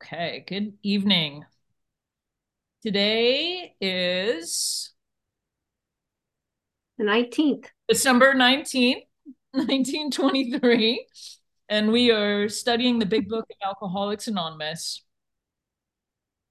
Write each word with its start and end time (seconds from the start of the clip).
Okay, 0.00 0.44
good 0.46 0.74
evening. 0.84 1.44
Today 2.82 3.74
is 3.80 4.92
the 6.98 7.04
19th. 7.04 7.66
December 7.88 8.32
19th, 8.34 9.02
1923, 9.52 11.06
and 11.68 11.90
we 11.90 12.12
are 12.12 12.48
studying 12.48 13.00
the 13.00 13.06
big 13.06 13.28
book 13.28 13.46
of 13.50 13.56
Alcoholics 13.68 14.28
Anonymous. 14.28 15.04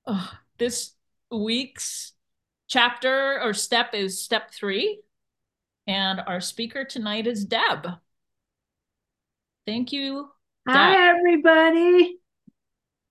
Uh, 0.05 0.27
this 0.57 0.91
week's 1.32 2.11
chapter 2.68 3.41
or 3.41 3.54
step 3.54 3.93
is 3.93 4.21
step 4.21 4.52
three, 4.54 5.00
and 5.88 6.20
our 6.27 6.41
speaker 6.41 6.84
tonight 6.84 7.27
is 7.27 7.45
Deb. 7.45 7.88
Thank 9.66 9.93
you. 9.93 10.27
Deb. 10.66 10.75
Hi, 10.75 11.09
everybody. 11.11 12.20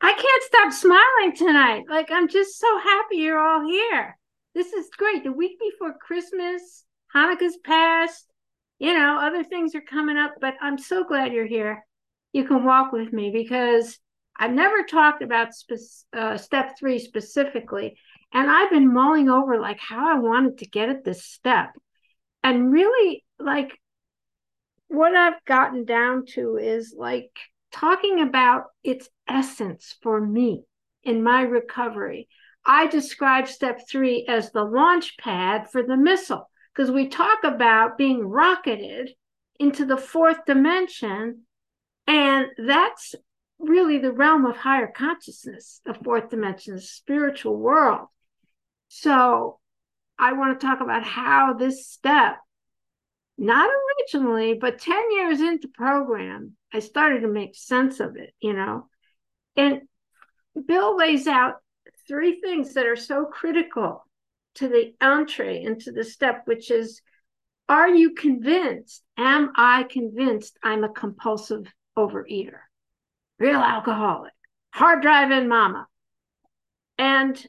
I 0.00 0.12
can't 0.12 0.42
stop 0.44 0.72
smiling 0.72 1.36
tonight. 1.36 1.84
Like, 1.88 2.10
I'm 2.10 2.28
just 2.28 2.58
so 2.58 2.78
happy 2.78 3.16
you're 3.16 3.38
all 3.38 3.66
here. 3.66 4.16
This 4.54 4.72
is 4.72 4.88
great. 4.96 5.24
The 5.24 5.32
week 5.32 5.58
before 5.58 5.96
Christmas, 5.98 6.84
Hanukkah's 7.14 7.58
passed, 7.64 8.26
you 8.78 8.92
know, 8.92 9.18
other 9.20 9.42
things 9.42 9.74
are 9.74 9.80
coming 9.80 10.16
up, 10.16 10.34
but 10.40 10.54
I'm 10.60 10.78
so 10.78 11.04
glad 11.04 11.32
you're 11.32 11.46
here. 11.46 11.84
You 12.32 12.44
can 12.44 12.64
walk 12.64 12.92
with 12.92 13.12
me 13.12 13.30
because 13.30 13.98
I've 14.38 14.52
never 14.52 14.82
talked 14.82 15.22
about 15.22 15.54
spe- 15.54 16.06
uh, 16.12 16.36
step 16.36 16.76
three 16.78 16.98
specifically. 16.98 17.98
And 18.34 18.50
I've 18.50 18.70
been 18.70 18.92
mulling 18.92 19.30
over 19.30 19.58
like 19.58 19.78
how 19.80 20.14
I 20.14 20.18
wanted 20.18 20.58
to 20.58 20.68
get 20.68 20.90
at 20.90 21.04
this 21.04 21.24
step. 21.24 21.70
And 22.42 22.70
really, 22.70 23.24
like, 23.38 23.72
what 24.88 25.14
I've 25.14 25.42
gotten 25.46 25.84
down 25.84 26.26
to 26.34 26.56
is 26.58 26.94
like, 26.96 27.30
talking 27.72 28.20
about 28.20 28.66
its 28.82 29.08
essence 29.28 29.96
for 30.02 30.20
me 30.20 30.64
in 31.02 31.22
my 31.22 31.42
recovery. 31.42 32.28
I 32.64 32.86
describe 32.88 33.48
step 33.48 33.80
three 33.88 34.26
as 34.28 34.50
the 34.50 34.64
launch 34.64 35.16
pad 35.18 35.70
for 35.70 35.82
the 35.82 35.96
missile 35.96 36.50
because 36.74 36.90
we 36.90 37.08
talk 37.08 37.44
about 37.44 37.96
being 37.96 38.26
rocketed 38.26 39.10
into 39.58 39.84
the 39.84 39.96
fourth 39.96 40.44
dimension. 40.46 41.42
And 42.06 42.46
that's 42.58 43.14
really 43.58 43.98
the 43.98 44.12
realm 44.12 44.44
of 44.44 44.56
higher 44.56 44.90
consciousness, 44.94 45.80
the 45.84 45.94
fourth 45.94 46.28
dimension, 46.28 46.74
the 46.74 46.80
spiritual 46.80 47.56
world. 47.56 48.08
So 48.88 49.58
I 50.18 50.32
want 50.32 50.58
to 50.58 50.66
talk 50.66 50.80
about 50.80 51.04
how 51.04 51.54
this 51.54 51.88
step 51.88 52.36
not 53.38 53.70
originally, 53.70 54.54
but 54.54 54.78
10 54.78 55.10
years 55.12 55.40
into 55.40 55.68
program, 55.68 56.56
I 56.72 56.80
started 56.80 57.20
to 57.20 57.28
make 57.28 57.54
sense 57.54 58.00
of 58.00 58.16
it, 58.16 58.34
you 58.40 58.52
know. 58.52 58.88
And 59.56 59.82
Bill 60.66 60.96
lays 60.96 61.26
out 61.26 61.56
three 62.08 62.40
things 62.40 62.74
that 62.74 62.86
are 62.86 62.96
so 62.96 63.26
critical 63.26 64.06
to 64.56 64.68
the 64.68 64.94
entree 65.00 65.62
into 65.62 65.92
the 65.92 66.04
step, 66.04 66.42
which 66.46 66.70
is 66.70 67.02
Are 67.68 67.88
you 67.88 68.14
convinced? 68.14 69.02
Am 69.16 69.52
I 69.56 69.84
convinced 69.84 70.58
I'm 70.62 70.84
a 70.84 70.88
compulsive 70.88 71.66
overeater? 71.96 72.60
Real 73.38 73.60
alcoholic, 73.60 74.32
hard 74.72 75.02
driving 75.02 75.48
mama. 75.48 75.86
And 76.96 77.46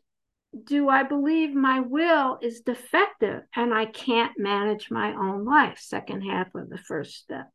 do 0.66 0.90
I 0.90 1.04
believe 1.04 1.54
my 1.54 1.80
will 1.80 2.38
is 2.42 2.62
defective 2.62 3.44
and 3.56 3.74
I 3.74 3.86
can't 3.86 4.38
manage 4.38 4.92
my 4.92 5.14
own 5.14 5.46
life? 5.46 5.80
Second 5.80 6.22
half 6.22 6.54
of 6.56 6.70
the 6.70 6.78
first 6.78 7.16
step. 7.16 7.50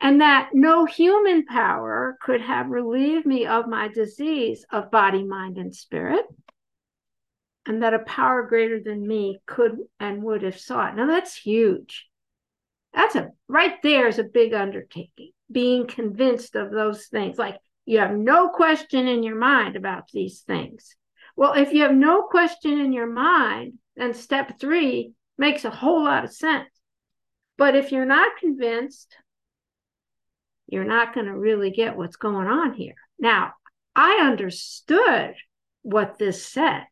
And 0.00 0.20
that 0.20 0.50
no 0.54 0.86
human 0.86 1.44
power 1.44 2.16
could 2.22 2.40
have 2.40 2.68
relieved 2.68 3.26
me 3.26 3.46
of 3.46 3.68
my 3.68 3.88
disease 3.88 4.64
of 4.72 4.90
body, 4.90 5.22
mind, 5.22 5.58
and 5.58 5.74
spirit. 5.74 6.24
And 7.66 7.82
that 7.82 7.94
a 7.94 7.98
power 8.00 8.46
greater 8.46 8.80
than 8.80 9.06
me 9.06 9.40
could 9.46 9.76
and 9.98 10.22
would 10.22 10.42
have 10.42 10.58
sought. 10.58 10.96
Now 10.96 11.06
that's 11.06 11.36
huge. 11.36 12.06
That's 12.94 13.14
a 13.14 13.28
right 13.46 13.80
there 13.82 14.08
is 14.08 14.18
a 14.18 14.24
big 14.24 14.54
undertaking. 14.54 15.32
Being 15.52 15.86
convinced 15.86 16.56
of 16.56 16.70
those 16.70 17.06
things. 17.06 17.38
Like 17.38 17.58
you 17.84 17.98
have 17.98 18.12
no 18.12 18.48
question 18.48 19.06
in 19.06 19.22
your 19.22 19.36
mind 19.36 19.76
about 19.76 20.08
these 20.12 20.40
things 20.40 20.96
well, 21.40 21.54
if 21.54 21.72
you 21.72 21.80
have 21.84 21.94
no 21.94 22.20
question 22.20 22.78
in 22.78 22.92
your 22.92 23.06
mind, 23.06 23.78
then 23.96 24.12
step 24.12 24.60
three 24.60 25.14
makes 25.38 25.64
a 25.64 25.70
whole 25.70 26.04
lot 26.04 26.22
of 26.22 26.34
sense. 26.34 26.68
But 27.56 27.74
if 27.74 27.92
you're 27.92 28.04
not 28.04 28.36
convinced, 28.38 29.16
you're 30.66 30.84
not 30.84 31.14
going 31.14 31.24
to 31.24 31.34
really 31.34 31.70
get 31.70 31.96
what's 31.96 32.16
going 32.16 32.46
on 32.46 32.74
here. 32.74 32.92
Now, 33.18 33.54
I 33.96 34.16
understood 34.16 35.34
what 35.80 36.18
this 36.18 36.44
said, 36.44 36.84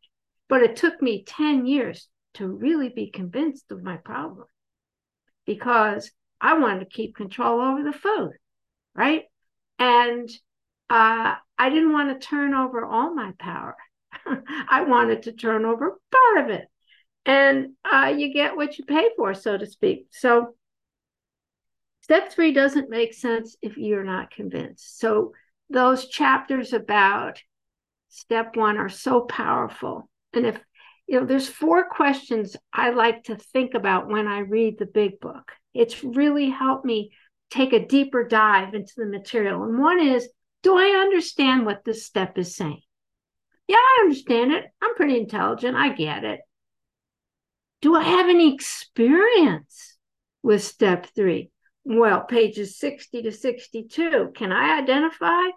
but 0.47 0.63
it 0.63 0.77
took 0.77 0.99
me 0.99 1.23
10 1.27 1.67
years 1.67 2.07
to 2.33 2.47
really 2.47 2.89
be 2.89 3.11
convinced 3.11 3.71
of 3.71 3.83
my 3.83 3.97
problem 3.97 4.47
because 5.45 6.09
I 6.41 6.57
wanted 6.57 6.79
to 6.79 6.85
keep 6.87 7.15
control 7.15 7.61
over 7.61 7.83
the 7.83 7.93
food, 7.93 8.31
right? 8.95 9.25
And 9.77 10.27
uh, 10.89 11.35
I 11.59 11.69
didn't 11.69 11.93
want 11.93 12.19
to 12.19 12.27
turn 12.27 12.55
over 12.55 12.83
all 12.83 13.13
my 13.13 13.33
power. 13.37 13.75
I 14.69 14.83
wanted 14.83 15.23
to 15.23 15.31
turn 15.31 15.65
over 15.65 15.99
part 16.11 16.45
of 16.45 16.51
it. 16.51 16.67
And 17.25 17.73
uh, 17.83 18.13
you 18.15 18.33
get 18.33 18.55
what 18.55 18.77
you 18.77 18.85
pay 18.85 19.09
for, 19.15 19.33
so 19.33 19.57
to 19.57 19.65
speak. 19.65 20.07
So, 20.11 20.55
step 22.01 22.31
three 22.31 22.53
doesn't 22.53 22.89
make 22.89 23.13
sense 23.13 23.55
if 23.61 23.77
you're 23.77 24.03
not 24.03 24.31
convinced. 24.31 24.99
So, 24.99 25.33
those 25.69 26.07
chapters 26.07 26.73
about 26.73 27.39
step 28.09 28.55
one 28.55 28.77
are 28.77 28.89
so 28.89 29.21
powerful. 29.21 30.09
And 30.33 30.45
if 30.45 30.59
you 31.07 31.19
know, 31.19 31.25
there's 31.25 31.49
four 31.49 31.89
questions 31.89 32.55
I 32.71 32.91
like 32.91 33.23
to 33.25 33.35
think 33.35 33.73
about 33.73 34.07
when 34.07 34.27
I 34.27 34.39
read 34.39 34.77
the 34.77 34.85
big 34.85 35.19
book. 35.19 35.51
It's 35.73 36.03
really 36.03 36.49
helped 36.49 36.85
me 36.85 37.11
take 37.49 37.73
a 37.73 37.85
deeper 37.85 38.27
dive 38.27 38.75
into 38.75 38.93
the 38.95 39.07
material. 39.07 39.63
And 39.63 39.79
one 39.79 39.99
is, 39.99 40.29
do 40.61 40.77
I 40.77 41.01
understand 41.01 41.65
what 41.65 41.83
this 41.83 42.05
step 42.05 42.37
is 42.37 42.55
saying? 42.55 42.81
Yeah, 43.69 43.75
I 43.75 43.99
understand 44.01 44.51
it. 44.51 44.65
I'm 44.81 44.95
pretty 44.95 45.15
intelligent. 45.15 45.77
I 45.77 45.93
get 45.93 46.23
it. 46.23 46.39
Do 47.81 47.95
I 47.95 48.01
have 48.01 48.27
any 48.27 48.51
experience 48.51 49.95
with 50.41 50.63
step 50.63 51.05
three? 51.15 51.51
Well, 51.85 52.21
pages 52.21 52.79
60 52.79 53.21
to 53.21 53.31
62. 53.31 54.31
Can 54.35 54.51
I 54.51 54.79
identify 54.79 55.49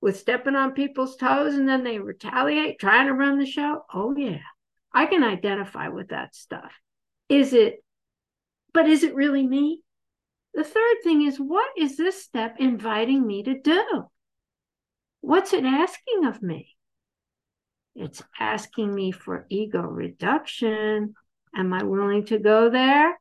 with 0.00 0.16
stepping 0.16 0.54
on 0.54 0.70
people's 0.70 1.16
toes 1.16 1.56
and 1.56 1.68
then 1.68 1.82
they 1.82 1.98
retaliate, 1.98 2.78
trying 2.78 3.08
to 3.08 3.12
run 3.12 3.40
the 3.40 3.44
show? 3.44 3.84
Oh, 3.92 4.14
yeah. 4.16 4.38
I 4.92 5.06
can 5.06 5.24
identify 5.24 5.88
with 5.88 6.10
that 6.10 6.36
stuff. 6.36 6.72
Is 7.28 7.54
it, 7.54 7.82
but 8.72 8.88
is 8.88 9.02
it 9.02 9.16
really 9.16 9.44
me? 9.44 9.82
The 10.54 10.62
third 10.62 10.96
thing 11.02 11.22
is, 11.22 11.38
what 11.38 11.70
is 11.76 11.96
this 11.96 12.22
step 12.22 12.58
inviting 12.60 13.26
me 13.26 13.42
to 13.42 13.60
do? 13.60 14.04
What's 15.22 15.52
it 15.52 15.64
asking 15.64 16.24
of 16.24 16.40
me? 16.40 16.77
It's 18.00 18.22
asking 18.38 18.94
me 18.94 19.10
for 19.10 19.44
ego 19.48 19.80
reduction. 19.82 21.14
Am 21.52 21.72
I 21.72 21.82
willing 21.82 22.24
to 22.26 22.38
go 22.38 22.70
there? 22.70 23.18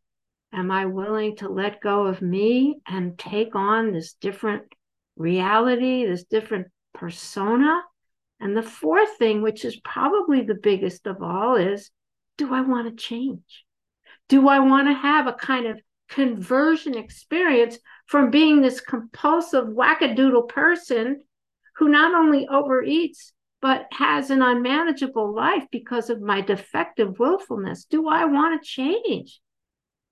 Am 0.53 0.69
I 0.69 0.85
willing 0.85 1.35
to 1.37 1.49
let 1.49 1.81
go 1.81 2.05
of 2.05 2.21
me 2.21 2.79
and 2.87 3.17
take 3.17 3.55
on 3.55 3.91
this 3.91 4.13
different 4.13 4.63
reality, 5.15 6.05
this 6.05 6.25
different 6.25 6.67
persona? 6.93 7.81
And 8.39 8.55
the 8.55 8.61
fourth 8.61 9.17
thing, 9.17 9.41
which 9.41 9.65
is 9.65 9.79
probably 9.83 10.43
the 10.43 10.53
biggest 10.53 11.07
of 11.07 11.23
all, 11.23 11.55
is 11.55 11.89
do 12.37 12.53
I 12.53 12.61
want 12.61 12.87
to 12.87 13.03
change? 13.03 13.65
Do 14.29 14.47
I 14.47 14.59
want 14.59 14.87
to 14.89 14.93
have 14.93 15.25
a 15.25 15.33
kind 15.33 15.65
of 15.65 15.81
conversion 16.07 16.95
experience 16.95 17.79
from 18.05 18.29
being 18.29 18.61
this 18.61 18.79
compulsive 18.79 19.65
wackadoodle 19.65 20.49
person 20.49 21.23
who 21.77 21.89
not 21.89 22.13
only 22.13 22.45
overeats, 22.45 23.31
but 23.61 23.87
has 23.91 24.29
an 24.29 24.41
unmanageable 24.41 25.33
life 25.33 25.65
because 25.71 26.09
of 26.09 26.21
my 26.21 26.41
defective 26.41 27.19
willfulness. 27.19 27.85
Do 27.85 28.07
I 28.07 28.25
want 28.25 28.61
to 28.61 28.67
change? 28.67 29.39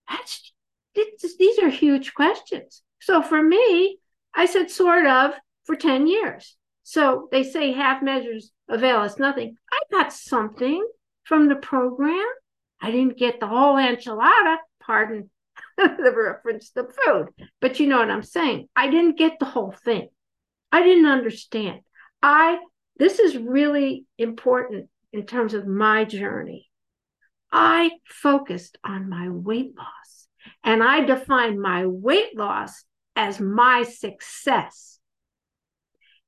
That's 0.10 0.52
these 0.96 1.60
are 1.60 1.70
huge 1.70 2.14
questions. 2.14 2.82
So 3.02 3.22
for 3.22 3.42
me, 3.42 4.00
I 4.34 4.46
said 4.46 4.72
sort 4.72 5.06
of 5.06 5.34
for 5.66 5.76
10 5.76 6.08
years. 6.08 6.56
So 6.84 7.28
they 7.32 7.44
say 7.44 7.74
half 7.74 8.02
measures 8.02 8.52
avail 8.70 8.98
us 8.98 9.20
nothing. 9.20 9.58
I 9.72 9.80
got 9.92 10.14
something 10.14 10.88
from 11.24 11.50
the 11.50 11.56
program. 11.56 12.26
I 12.82 12.92
didn't 12.92 13.18
get 13.18 13.40
the 13.40 13.48
whole 13.48 13.76
enchilada, 13.76 14.58
pardon 14.80 15.30
the 15.78 16.14
reference 16.16 16.70
to 16.72 16.84
food, 16.84 17.30
but 17.60 17.80
you 17.80 17.88
know 17.88 18.00
what 18.00 18.12
I'm 18.12 18.24
saying. 18.24 18.70
I 18.76 18.90
didn't 18.90 19.18
get 19.18 19.40
the 19.40 19.46
whole 19.46 19.74
thing. 19.84 20.10
I 20.72 20.84
didn't 20.84 21.06
understand. 21.06 21.82
I 22.22 22.60
this 22.98 23.20
is 23.20 23.38
really 23.38 24.06
important 24.18 24.90
in 25.12 25.26
terms 25.26 25.54
of 25.54 25.68
my 25.68 26.06
journey. 26.06 26.70
I 27.52 27.92
focused 28.06 28.78
on 28.84 29.10
my 29.10 29.30
weight 29.30 29.78
loss 29.78 30.28
and 30.64 30.84
I 30.84 31.02
defined 31.02 31.62
my 31.62 31.86
weight 31.86 32.38
loss 32.38 32.84
as 33.16 33.40
my 33.40 33.84
success. 33.84 35.00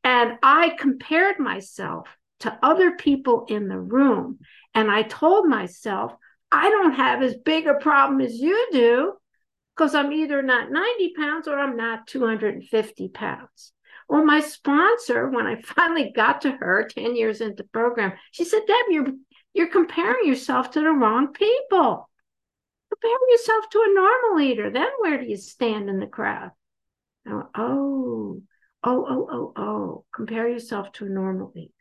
And 0.04 0.38
I 0.42 0.70
compared 0.80 1.40
myself 1.40 2.08
to 2.42 2.58
other 2.62 2.92
people 2.96 3.46
in 3.50 3.68
the 3.68 3.80
room. 3.80 4.40
And 4.74 4.90
I 4.90 5.04
told 5.04 5.48
myself, 5.48 6.14
I 6.52 6.70
don't 6.70 6.94
have 6.94 7.22
as 7.22 7.36
big 7.36 7.68
a 7.68 7.74
problem 7.74 8.22
as 8.22 8.36
you 8.36 8.70
do 8.72 9.14
because 9.76 9.96
I'm 9.96 10.14
either 10.14 10.42
not 10.42 10.72
90 10.72 11.14
pounds 11.18 11.48
or 11.48 11.60
I'm 11.60 11.76
not 11.76 12.08
250 12.08 13.10
pounds. 13.10 13.74
Well, 14.10 14.24
my 14.24 14.40
sponsor, 14.40 15.30
when 15.30 15.48
I 15.48 15.62
finally 15.66 16.12
got 16.16 16.42
to 16.42 16.52
her 16.52 16.88
10 16.90 17.16
years 17.16 17.42
into 17.42 17.64
the 17.64 17.70
program, 17.70 18.14
she 18.32 18.46
said, 18.46 18.62
Deb, 18.68 18.86
you're, 18.90 19.12
you're 19.54 19.68
comparing 19.68 20.28
yourself 20.28 20.72
to 20.72 20.80
the 20.80 20.92
wrong 20.92 21.34
people. 21.34 22.10
Compare 22.90 23.30
yourself 23.30 23.70
to 23.72 23.80
a 23.80 23.94
normal 23.94 24.42
eater. 24.42 24.70
Then 24.70 24.88
where 25.00 25.20
do 25.20 25.26
you 25.26 25.38
stand 25.38 25.90
in 25.90 26.00
the 26.00 26.08
crowd? 26.08 26.52
Went, 27.26 27.48
oh, 27.56 28.42
oh, 28.84 29.06
oh, 29.10 29.28
oh, 29.32 29.54
oh. 29.56 30.06
Compare 30.16 30.50
yourself 30.50 30.92
to 30.94 31.06
a 31.06 31.10
normal 31.10 31.52
eater. 31.56 31.72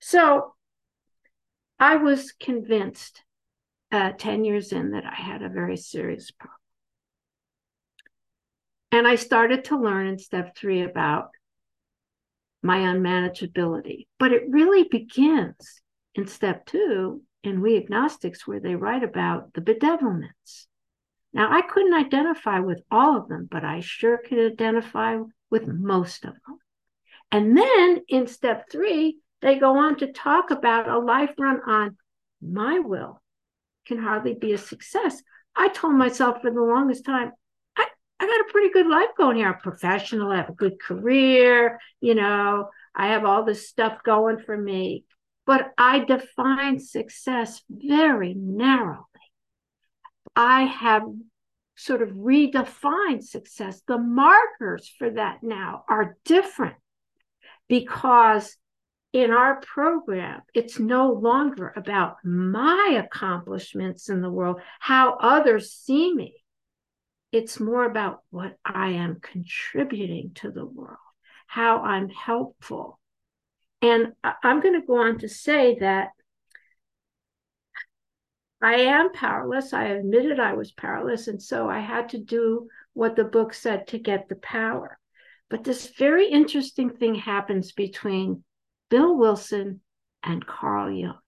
So 0.00 0.54
I 1.78 1.96
was 1.96 2.32
convinced 2.32 3.22
uh, 3.92 4.12
10 4.12 4.44
years 4.44 4.72
in 4.72 4.92
that 4.92 5.04
I 5.04 5.14
had 5.14 5.42
a 5.42 5.48
very 5.48 5.76
serious 5.76 6.30
problem. 6.30 6.56
And 8.92 9.06
I 9.06 9.16
started 9.16 9.64
to 9.64 9.78
learn 9.78 10.06
in 10.06 10.18
step 10.18 10.56
three 10.56 10.82
about 10.82 11.30
my 12.62 12.78
unmanageability. 12.78 14.06
But 14.18 14.32
it 14.32 14.48
really 14.48 14.84
begins 14.84 15.82
in 16.14 16.26
step 16.26 16.66
two 16.66 17.22
in 17.42 17.60
We 17.60 17.76
Agnostics, 17.76 18.46
where 18.46 18.60
they 18.60 18.74
write 18.74 19.04
about 19.04 19.52
the 19.52 19.60
bedevilments. 19.60 20.66
Now, 21.32 21.52
I 21.52 21.62
couldn't 21.62 21.94
identify 21.94 22.60
with 22.60 22.82
all 22.90 23.16
of 23.16 23.28
them, 23.28 23.46
but 23.50 23.64
I 23.64 23.80
sure 23.80 24.18
could 24.18 24.52
identify 24.52 25.18
with 25.50 25.66
most 25.66 26.24
of 26.24 26.32
them. 26.32 26.58
And 27.30 27.56
then 27.56 28.00
in 28.08 28.26
step 28.26 28.70
three, 28.70 29.18
they 29.42 29.58
go 29.58 29.78
on 29.78 29.96
to 29.98 30.12
talk 30.12 30.50
about 30.50 30.88
a 30.88 30.98
life 30.98 31.34
run 31.38 31.60
on 31.66 31.96
my 32.40 32.78
will 32.78 33.20
can 33.86 33.98
hardly 33.98 34.34
be 34.34 34.52
a 34.52 34.58
success. 34.58 35.22
I 35.54 35.68
told 35.68 35.94
myself 35.94 36.42
for 36.42 36.50
the 36.50 36.60
longest 36.60 37.04
time, 37.04 37.32
I, 38.18 38.26
got 38.26 38.48
a 38.48 38.52
pretty 38.52 38.72
good 38.72 38.86
life 38.86 39.10
going 39.16 39.36
here. 39.36 39.48
I'm 39.48 39.60
professional, 39.60 40.32
I 40.32 40.36
have 40.36 40.48
a 40.48 40.54
good 40.54 40.80
career, 40.80 41.78
you 42.00 42.14
know, 42.14 42.70
I 42.94 43.08
have 43.08 43.24
all 43.24 43.44
this 43.44 43.68
stuff 43.68 44.02
going 44.04 44.38
for 44.38 44.56
me. 44.56 45.04
But 45.44 45.72
I 45.78 46.00
define 46.00 46.80
success 46.80 47.62
very 47.70 48.34
narrowly. 48.34 49.04
I 50.34 50.64
have 50.64 51.04
sort 51.76 52.02
of 52.02 52.10
redefined 52.10 53.22
success. 53.22 53.80
The 53.86 53.98
markers 53.98 54.92
for 54.98 55.10
that 55.10 55.42
now 55.42 55.84
are 55.88 56.16
different 56.24 56.76
because 57.68 58.56
in 59.12 59.30
our 59.30 59.60
program, 59.60 60.42
it's 60.52 60.78
no 60.78 61.12
longer 61.12 61.72
about 61.76 62.16
my 62.24 63.00
accomplishments 63.02 64.08
in 64.08 64.20
the 64.20 64.30
world, 64.30 64.60
how 64.80 65.16
others 65.20 65.72
see 65.72 66.12
me. 66.12 66.34
It's 67.36 67.60
more 67.60 67.84
about 67.84 68.22
what 68.30 68.56
I 68.64 68.92
am 68.92 69.20
contributing 69.20 70.30
to 70.36 70.50
the 70.50 70.64
world, 70.64 70.96
how 71.46 71.80
I'm 71.80 72.08
helpful. 72.08 72.98
And 73.82 74.14
I'm 74.42 74.60
going 74.62 74.80
to 74.80 74.86
go 74.86 75.02
on 75.02 75.18
to 75.18 75.28
say 75.28 75.76
that 75.80 76.12
I 78.62 78.76
am 78.76 79.12
powerless. 79.12 79.74
I 79.74 79.84
admitted 79.88 80.40
I 80.40 80.54
was 80.54 80.72
powerless. 80.72 81.28
And 81.28 81.42
so 81.42 81.68
I 81.68 81.80
had 81.80 82.08
to 82.10 82.18
do 82.18 82.68
what 82.94 83.16
the 83.16 83.24
book 83.24 83.52
said 83.52 83.88
to 83.88 83.98
get 83.98 84.30
the 84.30 84.36
power. 84.36 84.98
But 85.50 85.62
this 85.62 85.88
very 85.98 86.30
interesting 86.30 86.88
thing 86.88 87.16
happens 87.16 87.72
between 87.72 88.44
Bill 88.88 89.14
Wilson 89.14 89.82
and 90.22 90.46
Carl 90.46 90.90
Jung. 90.90 91.18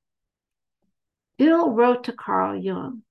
Bill 1.37 1.71
wrote 1.71 2.05
to 2.05 2.13
Carl 2.13 2.57
Jung 2.57 3.03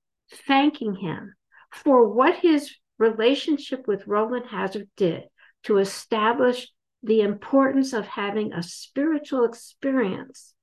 thanking 0.48 0.96
him 0.96 1.36
for 1.70 2.08
what 2.08 2.34
his 2.34 2.74
relationship 2.98 3.86
with 3.86 4.06
Rowland 4.06 4.46
Hazard 4.50 4.88
did 4.96 5.24
to 5.64 5.78
establish 5.78 6.68
the 7.02 7.20
importance 7.20 7.92
of 7.92 8.06
having 8.06 8.52
a 8.52 8.62
spiritual 8.62 9.44
experience 9.44 10.54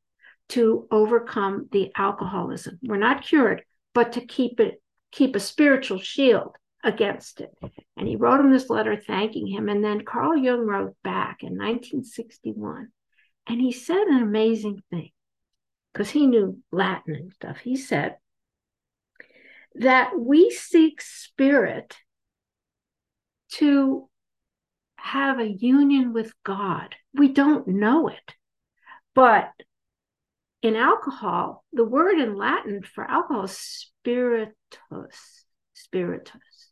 to 0.50 0.88
overcome 0.92 1.70
the 1.72 1.92
alcoholism. 1.96 2.80
We're 2.84 2.98
not 2.98 3.24
cured, 3.24 3.64
but 3.94 4.14
to 4.14 4.26
keep 4.26 4.60
it 4.60 4.82
keep 5.12 5.36
a 5.36 5.40
spiritual 5.40 5.98
shield 5.98 6.58
against 6.84 7.40
it. 7.40 7.50
And 7.96 8.06
he 8.08 8.18
wrote 8.18 8.42
him 8.42 8.52
this 8.52 8.70
letter 8.70 8.98
thanking 8.98 9.48
him. 9.48 9.70
And 9.70 9.82
then 9.82 10.04
Carl 10.04 10.36
Jung 10.36 10.68
wrote 10.68 10.96
back 11.04 11.38
in 11.42 11.54
1961 11.54 12.90
and 13.48 13.62
he 13.62 13.72
said 13.72 14.08
an 14.08 14.22
amazing 14.22 14.82
thing 14.90 15.12
because 15.94 16.10
he 16.10 16.28
knew 16.28 16.62
Latin 16.72 17.16
and 17.16 17.32
stuff. 17.32 17.60
He 17.60 17.78
said 17.78 18.18
that 19.76 20.18
we 20.18 20.50
seek 20.52 21.02
spirit 21.02 21.96
to 23.54 24.10
have 24.98 25.40
a 25.40 25.48
union 25.50 26.14
with 26.14 26.34
God. 26.44 26.96
We 27.14 27.30
don't 27.30 27.68
know 27.68 28.08
it. 28.08 28.34
But 29.14 29.52
in 30.62 30.76
alcohol, 30.76 31.64
the 31.72 31.86
word 31.86 32.20
in 32.20 32.36
Latin 32.36 32.82
for 32.84 33.04
alcohol 33.04 33.46
is 33.46 33.58
spiritus, 33.58 34.56
spiritus. 35.74 36.72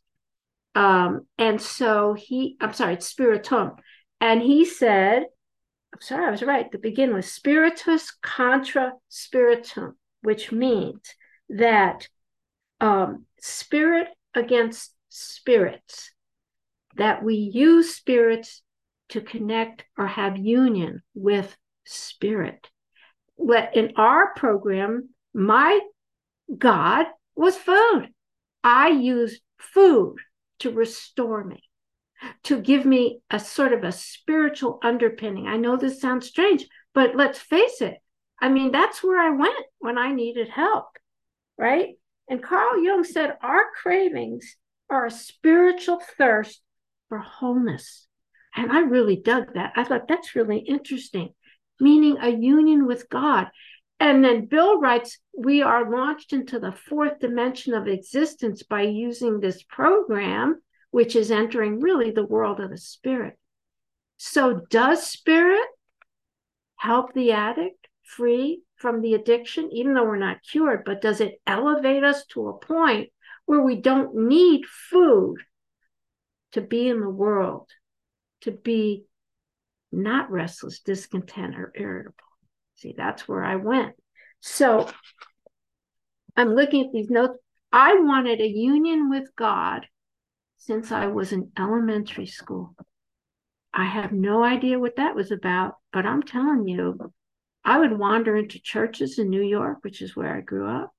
Um, 0.74 1.26
and 1.38 1.60
so 1.60 2.14
he, 2.14 2.56
I'm 2.60 2.72
sorry, 2.72 2.94
it's 2.94 3.06
spiritum. 3.06 3.72
And 4.20 4.42
he 4.42 4.64
said 4.64 5.26
I'm 5.94 6.00
sorry, 6.00 6.26
I 6.26 6.30
was 6.32 6.42
right. 6.42 6.70
The 6.72 6.78
begin 6.78 7.14
with 7.14 7.24
spiritus 7.24 8.10
contra 8.20 8.94
spiritum, 9.08 9.96
which 10.22 10.50
means 10.50 11.02
that 11.50 12.08
um, 12.80 13.26
spirit 13.40 14.08
against 14.34 14.92
spirits, 15.08 16.10
that 16.96 17.22
we 17.22 17.34
use 17.34 17.94
spirits 17.94 18.62
to 19.10 19.20
connect 19.20 19.84
or 19.98 20.06
have 20.06 20.36
union 20.36 21.02
with 21.14 21.56
spirit. 21.84 22.68
In 23.74 23.92
our 23.96 24.32
program, 24.34 25.10
my 25.34 25.80
God 26.56 27.06
was 27.34 27.56
food. 27.56 28.08
I 28.62 28.88
used 28.88 29.42
food 29.58 30.16
to 30.60 30.70
restore 30.70 31.44
me 31.44 31.62
to 32.44 32.60
give 32.60 32.86
me 32.86 33.20
a 33.30 33.38
sort 33.38 33.72
of 33.72 33.84
a 33.84 33.92
spiritual 33.92 34.78
underpinning. 34.82 35.46
I 35.46 35.56
know 35.56 35.76
this 35.76 36.00
sounds 36.00 36.28
strange, 36.28 36.66
but 36.94 37.16
let's 37.16 37.38
face 37.38 37.82
it. 37.82 37.98
I 38.40 38.48
mean, 38.48 38.72
that's 38.72 39.02
where 39.02 39.20
I 39.20 39.36
went 39.36 39.66
when 39.78 39.98
I 39.98 40.12
needed 40.12 40.48
help, 40.48 40.86
right? 41.58 41.98
And 42.28 42.42
Carl 42.42 42.82
Jung 42.82 43.04
said 43.04 43.36
our 43.42 43.64
cravings 43.82 44.56
are 44.88 45.06
a 45.06 45.10
spiritual 45.10 46.00
thirst 46.16 46.62
for 47.08 47.18
wholeness. 47.18 48.06
And 48.56 48.70
I 48.70 48.80
really 48.80 49.16
dug 49.16 49.54
that. 49.54 49.72
I 49.76 49.84
thought 49.84 50.08
that's 50.08 50.36
really 50.36 50.58
interesting, 50.58 51.30
meaning 51.80 52.18
a 52.20 52.28
union 52.28 52.86
with 52.86 53.08
God. 53.08 53.48
And 54.00 54.24
then 54.24 54.46
Bill 54.46 54.80
writes, 54.80 55.18
we 55.36 55.62
are 55.62 55.90
launched 55.90 56.32
into 56.32 56.58
the 56.58 56.72
fourth 56.72 57.20
dimension 57.20 57.74
of 57.74 57.88
existence 57.88 58.62
by 58.62 58.82
using 58.82 59.40
this 59.40 59.62
program 59.62 60.60
which 60.90 61.16
is 61.16 61.32
entering 61.32 61.80
really 61.80 62.12
the 62.12 62.24
world 62.24 62.60
of 62.60 62.70
the 62.70 62.78
spirit. 62.78 63.36
So, 64.16 64.60
does 64.70 65.04
spirit 65.04 65.66
help 66.76 67.12
the 67.12 67.32
addict 67.32 67.88
free 68.04 68.62
from 68.76 69.00
the 69.00 69.14
addiction, 69.14 69.70
even 69.72 69.94
though 69.94 70.04
we're 70.04 70.18
not 70.18 70.44
cured? 70.48 70.84
But 70.84 71.02
does 71.02 71.20
it 71.20 71.40
elevate 71.48 72.04
us 72.04 72.24
to 72.26 72.46
a 72.46 72.58
point 72.58 73.08
where 73.44 73.60
we 73.60 73.80
don't 73.80 74.14
need 74.14 74.66
food 74.66 75.38
to 76.54 76.60
be 76.60 76.88
in 76.88 77.00
the 77.00 77.08
world, 77.08 77.68
to 78.40 78.50
be 78.50 79.04
not 79.92 80.30
restless, 80.30 80.80
discontent, 80.80 81.56
or 81.56 81.72
irritable? 81.76 82.16
See, 82.76 82.94
that's 82.96 83.28
where 83.28 83.44
I 83.44 83.56
went. 83.56 83.94
So, 84.40 84.90
I'm 86.36 86.54
looking 86.54 86.84
at 86.84 86.92
these 86.92 87.10
notes. 87.10 87.38
I 87.72 87.94
wanted 88.00 88.40
a 88.40 88.48
union 88.48 89.08
with 89.10 89.28
God 89.36 89.86
since 90.58 90.90
I 90.90 91.06
was 91.06 91.32
in 91.32 91.52
elementary 91.58 92.26
school. 92.26 92.74
I 93.72 93.84
have 93.84 94.12
no 94.12 94.44
idea 94.44 94.78
what 94.78 94.96
that 94.96 95.14
was 95.14 95.30
about, 95.30 95.74
but 95.92 96.06
I'm 96.06 96.22
telling 96.22 96.66
you, 96.66 97.12
I 97.64 97.78
would 97.78 97.98
wander 97.98 98.36
into 98.36 98.60
churches 98.60 99.18
in 99.18 99.30
New 99.30 99.42
York, 99.42 99.78
which 99.82 100.02
is 100.02 100.14
where 100.14 100.36
I 100.36 100.40
grew 100.40 100.68
up. 100.68 100.92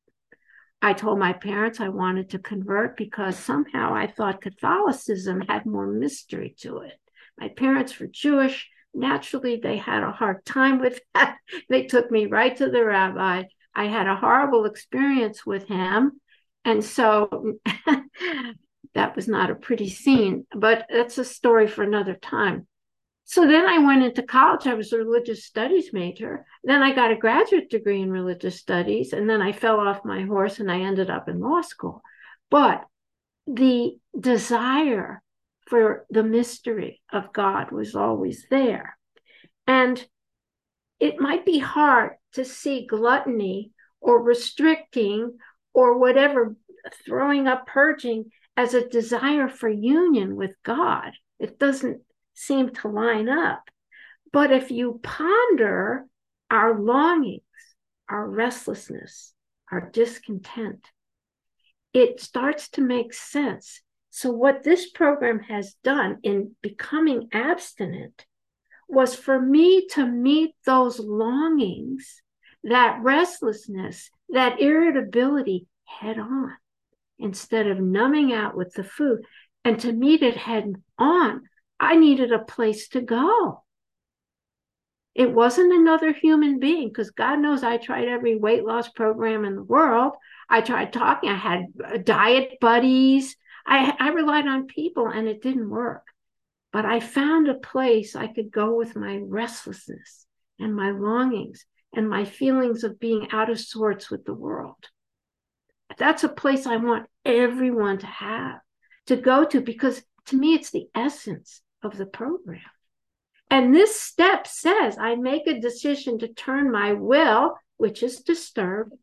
I 0.85 0.93
told 0.93 1.17
my 1.17 1.33
parents 1.33 1.79
I 1.79 1.89
wanted 1.89 2.29
to 2.29 2.37
convert 2.37 2.95
because 2.95 3.39
somehow 3.39 3.95
I 3.95 4.05
thought 4.05 4.39
Catholicism 4.39 5.41
had 5.41 5.65
more 5.65 5.87
mystery 5.87 6.53
to 6.59 6.81
it. 6.81 6.93
My 7.39 7.47
parents 7.47 7.99
were 7.99 8.05
Jewish. 8.05 8.69
Naturally, 8.93 9.55
they 9.55 9.77
had 9.77 10.03
a 10.03 10.11
hard 10.11 10.45
time 10.45 10.79
with 10.79 10.99
that. 11.15 11.37
They 11.69 11.85
took 11.85 12.11
me 12.11 12.27
right 12.27 12.55
to 12.57 12.69
the 12.69 12.85
rabbi. 12.85 13.45
I 13.73 13.85
had 13.85 14.05
a 14.05 14.15
horrible 14.15 14.65
experience 14.65 15.43
with 15.43 15.67
him. 15.67 16.21
And 16.63 16.83
so 16.85 17.53
that 18.93 19.15
was 19.15 19.27
not 19.27 19.49
a 19.49 19.55
pretty 19.55 19.89
scene, 19.89 20.45
but 20.55 20.85
that's 20.87 21.17
a 21.17 21.25
story 21.25 21.65
for 21.65 21.81
another 21.81 22.13
time. 22.13 22.67
So 23.27 23.47
then 23.47 23.65
I 23.65 23.79
went 23.79 24.03
into 24.03 24.21
college. 24.21 24.67
I 24.67 24.75
was 24.75 24.93
a 24.93 24.97
religious 24.99 25.45
studies 25.45 25.91
major. 25.91 26.45
Then 26.63 26.83
I 26.83 26.93
got 26.93 27.11
a 27.11 27.17
graduate 27.17 27.71
degree 27.71 28.01
in 28.01 28.11
religious 28.11 28.59
studies. 28.59 29.13
And 29.13 29.27
then 29.27 29.41
I 29.41 29.51
fell 29.51 29.79
off 29.79 30.05
my 30.05 30.23
horse 30.23 30.59
and 30.59 30.71
I 30.71 30.81
ended 30.81 31.09
up 31.09 31.27
in 31.27 31.39
law 31.39 31.61
school. 31.61 32.01
But 32.51 32.83
the 33.47 33.97
desire 34.17 35.23
for 35.67 36.05
the 36.11 36.23
mystery 36.23 37.01
of 37.11 37.33
God 37.33 37.71
was 37.71 37.95
always 37.95 38.45
there. 38.51 38.95
And 39.65 40.05
it 40.99 41.19
might 41.19 41.45
be 41.45 41.57
hard 41.57 42.11
to 42.33 42.45
see 42.45 42.85
gluttony 42.85 43.71
or 44.01 44.21
restricting 44.21 45.39
or 45.73 45.97
whatever, 45.97 46.55
throwing 47.05 47.47
up, 47.47 47.65
purging 47.65 48.31
as 48.55 48.75
a 48.75 48.87
desire 48.87 49.49
for 49.49 49.67
union 49.67 50.35
with 50.35 50.51
God. 50.63 51.11
It 51.39 51.57
doesn't 51.57 52.01
seem 52.35 52.69
to 52.69 52.87
line 52.87 53.29
up. 53.29 53.69
But 54.31 54.51
if 54.51 54.69
you 54.69 54.99
ponder 55.01 56.05
our 56.51 56.79
longings, 56.79 57.41
our 58.09 58.27
restlessness, 58.27 59.33
our 59.71 59.89
discontent, 59.89 60.85
it 61.93 62.19
starts 62.19 62.69
to 62.71 62.81
make 62.81 63.13
sense. 63.13 63.81
So, 64.09 64.31
what 64.31 64.63
this 64.63 64.89
program 64.89 65.39
has 65.39 65.75
done 65.83 66.19
in 66.23 66.55
becoming 66.61 67.29
abstinent 67.33 68.25
was 68.87 69.15
for 69.15 69.41
me 69.41 69.87
to 69.87 70.05
meet 70.05 70.55
those 70.65 70.99
longings, 70.99 72.21
that 72.63 72.99
restlessness, 73.01 74.09
that 74.29 74.59
irritability 74.59 75.67
head 75.85 76.19
on 76.19 76.53
instead 77.17 77.67
of 77.67 77.79
numbing 77.79 78.33
out 78.33 78.55
with 78.55 78.73
the 78.73 78.83
food. 78.83 79.23
And 79.63 79.79
to 79.79 79.91
meet 79.91 80.21
it 80.21 80.37
head 80.37 80.73
on, 80.97 81.43
I 81.79 81.95
needed 81.95 82.31
a 82.31 82.39
place 82.39 82.87
to 82.89 83.01
go. 83.01 83.63
It 85.13 85.33
wasn't 85.33 85.71
another 85.73 86.11
human 86.11 86.59
being 86.59 86.89
because 86.89 87.11
God 87.11 87.39
knows 87.39 87.63
I 87.63 87.77
tried 87.77 88.07
every 88.07 88.35
weight 88.37 88.65
loss 88.65 88.89
program 88.89 89.45
in 89.45 89.55
the 89.55 89.63
world. 89.63 90.13
I 90.49 90.61
tried 90.61 90.91
talking, 90.91 91.29
I 91.29 91.35
had 91.35 91.65
uh, 91.83 91.97
diet 91.97 92.57
buddies. 92.59 93.35
I, 93.65 93.95
I 93.97 94.09
relied 94.09 94.47
on 94.47 94.67
people 94.67 95.07
and 95.07 95.27
it 95.27 95.41
didn't 95.41 95.69
work. 95.69 96.03
But 96.73 96.85
I 96.85 96.99
found 96.99 97.47
a 97.47 97.53
place 97.53 98.15
I 98.15 98.27
could 98.27 98.51
go 98.51 98.75
with 98.75 98.97
my 98.97 99.21
restlessness 99.23 100.25
and 100.59 100.75
my 100.75 100.91
longings 100.91 101.65
and 101.95 102.09
my 102.09 102.25
feelings 102.25 102.83
of 102.83 102.99
being 102.99 103.29
out 103.31 103.49
of 103.49 103.59
sorts 103.59 104.11
with 104.11 104.25
the 104.25 104.33
world. 104.33 104.89
That's 105.97 106.25
a 106.25 106.29
place 106.29 106.65
I 106.65 106.75
want 106.75 107.07
everyone 107.23 107.99
to 107.99 108.07
have, 108.07 108.59
to 109.07 109.15
go 109.15 109.45
to, 109.45 109.61
because 109.61 110.03
to 110.25 110.35
me, 110.35 110.55
it's 110.55 110.71
the 110.71 110.87
essence 110.93 111.61
of 111.85 111.97
the 111.97 112.05
program. 112.05 112.59
And 113.49 113.73
this 113.73 113.99
step 113.99 114.47
says 114.47 114.97
I 114.97 115.15
make 115.15 115.47
a 115.47 115.59
decision 115.59 116.19
to 116.19 116.27
turn 116.27 116.71
my 116.71 116.93
will, 116.93 117.55
which 117.77 118.03
is 118.03 118.21
disturbed, 118.21 118.93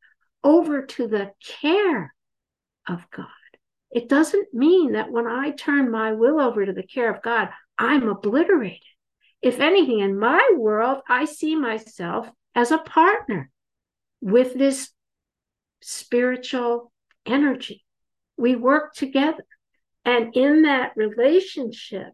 over 0.45 0.85
to 0.85 1.07
the 1.07 1.31
care 1.61 2.13
of 2.89 3.07
God. 3.11 3.27
It 3.91 4.09
doesn't 4.09 4.53
mean 4.53 4.93
that 4.93 5.11
when 5.11 5.27
I 5.27 5.51
turn 5.51 5.91
my 5.91 6.13
will 6.13 6.41
over 6.41 6.67
to 6.67 6.73
the 6.73 6.83
care 6.83 7.13
of 7.13 7.23
God, 7.23 7.51
I'm 7.79 8.09
obliterated. 8.09 8.81
If 9.43 9.61
anything, 9.61 10.01
in 10.01 10.19
my 10.19 10.55
world, 10.57 11.03
I 11.09 11.25
see 11.25 11.57
myself 11.57 12.29
as 12.55 12.71
a 12.71 12.79
partner 12.79 13.51
with 14.21 14.55
this 14.55 14.91
spiritual 15.81 16.93
energy. 17.27 17.85
We 18.37 18.57
work 18.57 18.95
together. 18.95 19.45
And 20.05 20.35
in 20.37 20.63
that 20.63 20.93
relationship, 20.97 22.13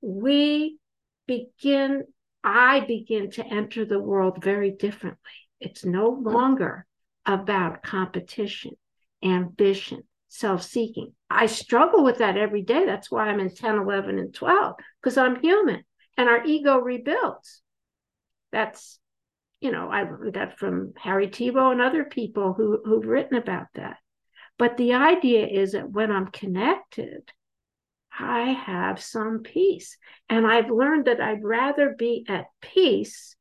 we 0.00 0.78
begin, 1.26 2.04
I 2.44 2.80
begin 2.80 3.30
to 3.32 3.46
enter 3.46 3.84
the 3.84 4.00
world 4.00 4.42
very 4.42 4.70
differently. 4.70 5.18
It's 5.60 5.84
no 5.84 6.08
longer 6.08 6.86
about 7.24 7.82
competition, 7.82 8.72
ambition, 9.22 10.02
self 10.28 10.62
seeking. 10.62 11.12
I 11.30 11.46
struggle 11.46 12.04
with 12.04 12.18
that 12.18 12.36
every 12.36 12.62
day. 12.62 12.84
That's 12.86 13.10
why 13.10 13.28
I'm 13.28 13.40
in 13.40 13.54
10, 13.54 13.76
11, 13.76 14.18
and 14.18 14.34
12, 14.34 14.74
because 15.02 15.16
I'm 15.16 15.40
human 15.40 15.82
and 16.16 16.28
our 16.28 16.44
ego 16.44 16.78
rebuilds. 16.78 17.62
That's, 18.52 18.98
you 19.60 19.72
know, 19.72 19.88
I 19.90 20.02
learned 20.02 20.34
that 20.34 20.58
from 20.58 20.94
Harry 20.96 21.28
Tiebout 21.28 21.72
and 21.72 21.80
other 21.80 22.04
people 22.04 22.52
who, 22.52 22.80
who've 22.84 23.06
written 23.06 23.36
about 23.36 23.66
that. 23.74 23.98
But 24.58 24.76
the 24.76 24.94
idea 24.94 25.46
is 25.46 25.72
that 25.72 25.90
when 25.90 26.10
I'm 26.10 26.28
connected, 26.28 27.30
I 28.18 28.52
have 28.52 29.00
some 29.00 29.40
peace. 29.40 29.96
And 30.28 30.46
I've 30.46 30.70
learned 30.70 31.06
that 31.06 31.20
I'd 31.20 31.44
rather 31.44 31.94
be 31.96 32.24
at 32.28 32.46
peace 32.60 33.36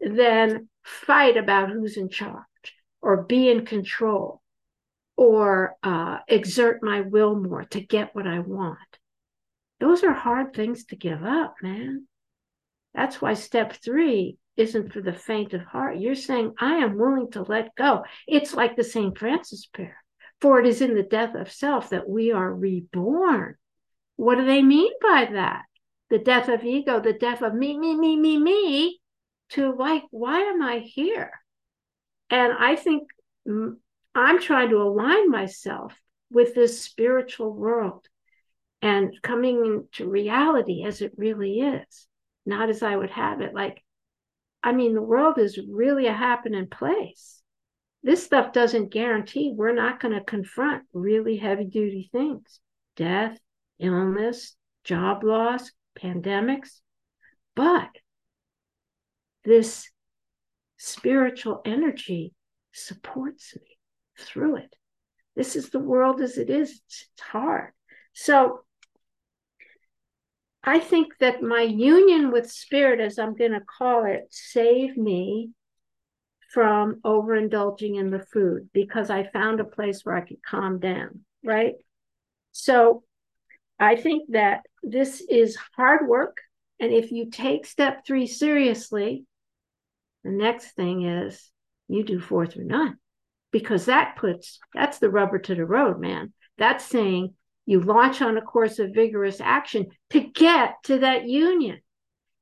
than 0.00 0.68
fight 0.84 1.36
about 1.36 1.70
who's 1.70 1.96
in 1.96 2.08
charge 2.08 2.44
or 3.00 3.22
be 3.22 3.50
in 3.50 3.64
control 3.64 4.42
or 5.16 5.76
uh, 5.82 6.18
exert 6.28 6.82
my 6.82 7.00
will 7.00 7.34
more 7.34 7.64
to 7.64 7.80
get 7.80 8.14
what 8.14 8.26
I 8.26 8.40
want. 8.40 8.78
Those 9.80 10.04
are 10.04 10.12
hard 10.12 10.54
things 10.54 10.84
to 10.86 10.96
give 10.96 11.22
up, 11.22 11.54
man. 11.62 12.06
That's 12.94 13.20
why 13.20 13.34
step 13.34 13.74
three 13.74 14.38
isn't 14.56 14.92
for 14.92 15.02
the 15.02 15.12
faint 15.12 15.52
of 15.52 15.62
heart. 15.62 15.98
You're 15.98 16.14
saying, 16.14 16.54
I 16.58 16.76
am 16.76 16.96
willing 16.96 17.30
to 17.32 17.42
let 17.42 17.74
go. 17.74 18.04
It's 18.26 18.54
like 18.54 18.76
the 18.76 18.84
St. 18.84 19.16
Francis 19.16 19.66
prayer. 19.66 20.02
For 20.40 20.60
it 20.60 20.66
is 20.66 20.82
in 20.82 20.94
the 20.94 21.02
death 21.02 21.34
of 21.34 21.50
self 21.50 21.90
that 21.90 22.08
we 22.08 22.32
are 22.32 22.52
reborn. 22.52 23.56
What 24.16 24.36
do 24.36 24.44
they 24.44 24.62
mean 24.62 24.92
by 25.00 25.28
that? 25.32 25.62
The 26.10 26.18
death 26.18 26.48
of 26.48 26.64
ego, 26.64 27.00
the 27.00 27.12
death 27.12 27.42
of 27.42 27.54
me, 27.54 27.78
me, 27.78 27.96
me, 27.96 28.16
me, 28.16 28.38
me, 28.38 29.00
to 29.50 29.74
like, 29.74 30.04
why 30.10 30.40
am 30.40 30.62
I 30.62 30.78
here? 30.78 31.30
And 32.30 32.52
I 32.52 32.76
think 32.76 33.08
mm, 33.46 33.76
I'm 34.14 34.40
trying 34.40 34.70
to 34.70 34.82
align 34.82 35.30
myself 35.30 35.94
with 36.30 36.54
this 36.54 36.82
spiritual 36.82 37.52
world 37.52 38.06
and 38.82 39.12
coming 39.22 39.64
into 39.64 40.08
reality 40.10 40.84
as 40.84 41.00
it 41.00 41.12
really 41.16 41.60
is, 41.60 42.06
not 42.44 42.68
as 42.68 42.82
I 42.82 42.96
would 42.96 43.10
have 43.10 43.40
it. 43.40 43.54
Like, 43.54 43.82
I 44.62 44.72
mean, 44.72 44.94
the 44.94 45.02
world 45.02 45.38
is 45.38 45.60
really 45.68 46.06
a 46.06 46.12
happening 46.12 46.68
place. 46.68 47.42
This 48.02 48.24
stuff 48.24 48.52
doesn't 48.52 48.92
guarantee 48.92 49.52
we're 49.54 49.74
not 49.74 50.00
going 50.00 50.14
to 50.14 50.24
confront 50.24 50.84
really 50.92 51.36
heavy 51.36 51.64
duty 51.64 52.08
things 52.12 52.60
death, 52.96 53.38
illness, 53.78 54.56
job 54.84 55.24
loss, 55.24 55.70
pandemics. 55.98 56.80
But 57.54 57.88
this 59.44 59.90
spiritual 60.76 61.62
energy 61.64 62.34
supports 62.72 63.54
me 63.56 63.78
through 64.18 64.56
it. 64.56 64.74
This 65.34 65.56
is 65.56 65.70
the 65.70 65.78
world 65.78 66.20
as 66.20 66.38
it 66.38 66.50
is. 66.50 66.80
It's 66.86 67.06
hard. 67.20 67.72
So 68.12 68.60
I 70.64 70.80
think 70.80 71.18
that 71.20 71.42
my 71.42 71.62
union 71.62 72.32
with 72.32 72.50
spirit, 72.50 73.00
as 73.00 73.18
I'm 73.18 73.36
going 73.36 73.52
to 73.52 73.60
call 73.60 74.04
it, 74.04 74.26
saved 74.30 74.96
me 74.96 75.50
from 76.50 77.00
overindulging 77.04 77.98
in 77.98 78.10
the 78.10 78.24
food 78.32 78.68
because 78.72 79.10
I 79.10 79.30
found 79.30 79.60
a 79.60 79.64
place 79.64 80.00
where 80.02 80.16
I 80.16 80.22
could 80.22 80.42
calm 80.42 80.80
down, 80.80 81.20
right? 81.44 81.74
So 82.52 83.04
I 83.78 83.96
think 83.96 84.30
that 84.32 84.62
this 84.82 85.22
is 85.28 85.56
hard 85.76 86.08
work. 86.08 86.38
And 86.80 86.92
if 86.92 87.10
you 87.10 87.30
take 87.30 87.66
step 87.66 88.06
three 88.06 88.26
seriously, 88.26 89.24
the 90.24 90.30
next 90.30 90.72
thing 90.72 91.04
is 91.06 91.50
you 91.88 92.04
do 92.04 92.20
four 92.20 92.46
through 92.46 92.64
nine 92.64 92.96
because 93.52 93.86
that 93.86 94.16
puts 94.16 94.58
that's 94.74 94.98
the 94.98 95.10
rubber 95.10 95.38
to 95.38 95.54
the 95.54 95.64
road, 95.64 96.00
man. 96.00 96.32
That's 96.58 96.84
saying 96.84 97.34
you 97.64 97.80
launch 97.80 98.22
on 98.22 98.36
a 98.36 98.42
course 98.42 98.78
of 98.78 98.94
vigorous 98.94 99.40
action 99.40 99.86
to 100.10 100.20
get 100.20 100.74
to 100.84 100.98
that 101.00 101.28
union. 101.28 101.80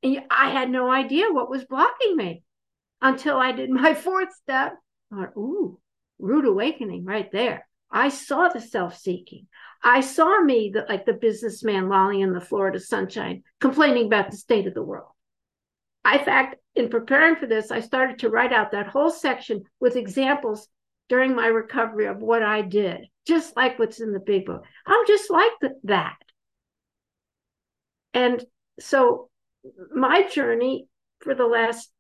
And 0.03 0.23
I 0.31 0.51
had 0.51 0.71
no 0.71 0.91
idea 0.91 1.31
what 1.31 1.51
was 1.51 1.65
blocking 1.65 2.17
me 2.17 2.43
until 3.01 3.37
I 3.37 3.53
did 3.53 3.71
my 3.71 3.95
fourth 4.07 4.35
step. 4.43 4.75
Thought, 5.13 5.37
ooh, 5.37 5.79
rude 6.19 6.47
awakening 6.47 7.05
right 7.05 7.31
there. 7.33 7.67
I 7.95 8.09
saw 8.09 8.49
the 8.49 8.61
self 8.61 8.99
seeking. 8.99 9.47
I 9.83 10.01
saw 10.01 10.43
me, 10.43 10.73
the, 10.75 10.85
like 10.89 11.07
the 11.07 11.13
businessman 11.13 11.89
lolling 11.89 12.21
in 12.21 12.33
the 12.33 12.41
Florida 12.41 12.81
sunshine, 12.81 13.45
complaining 13.61 14.07
about 14.07 14.33
the 14.33 14.37
state 14.37 14.67
of 14.67 14.75
the 14.75 14.83
world. 14.83 15.13
I, 16.05 16.19
in 16.19 16.25
fact, 16.25 16.57
in 16.75 16.89
preparing 16.89 17.37
for 17.37 17.47
this, 17.47 17.71
I 17.71 17.81
started 17.81 18.19
to 18.19 18.31
write 18.31 18.53
out 18.53 18.73
that 18.73 18.89
whole 18.89 19.11
section 19.11 19.63
with 19.79 19.95
examples 19.95 20.67
during 21.09 21.37
my 21.37 21.47
recovery 21.47 22.07
of 22.07 22.19
what 22.19 22.43
I 22.43 22.63
did, 22.63 23.07
just 23.29 23.57
like 23.57 23.79
what's 23.79 24.01
in 24.01 24.13
the 24.13 24.19
big 24.19 24.47
book. 24.47 24.65
I'm 24.87 25.07
just 25.07 25.31
like 25.31 25.53
that. 25.85 26.17
And 28.13 28.45
so 28.81 29.31
my 29.95 30.27
journey 30.29 30.89
for 31.21 31.35
the 31.35 31.47
last 31.47 31.91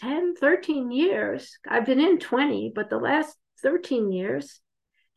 10, 0.00 0.36
13 0.36 0.92
years, 0.92 1.58
I've 1.68 1.86
been 1.86 2.00
in 2.00 2.18
20, 2.20 2.72
but 2.74 2.90
the 2.90 2.98
last 2.98 3.36
13 3.62 4.12
years 4.12 4.60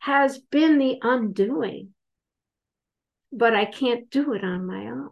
has 0.04 0.38
been 0.38 0.78
the 0.78 0.98
undoing. 1.00 1.88
But 3.32 3.54
I 3.54 3.64
can't 3.64 4.10
do 4.10 4.34
it 4.34 4.44
on 4.44 4.66
my 4.66 4.86
own. 4.86 5.08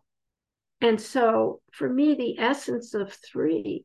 And 0.83 1.01
so 1.01 1.63
for 1.73 1.89
me, 1.89 2.15
the 2.15 2.39
essence 2.39 2.93
of 2.93 3.11
three 3.13 3.85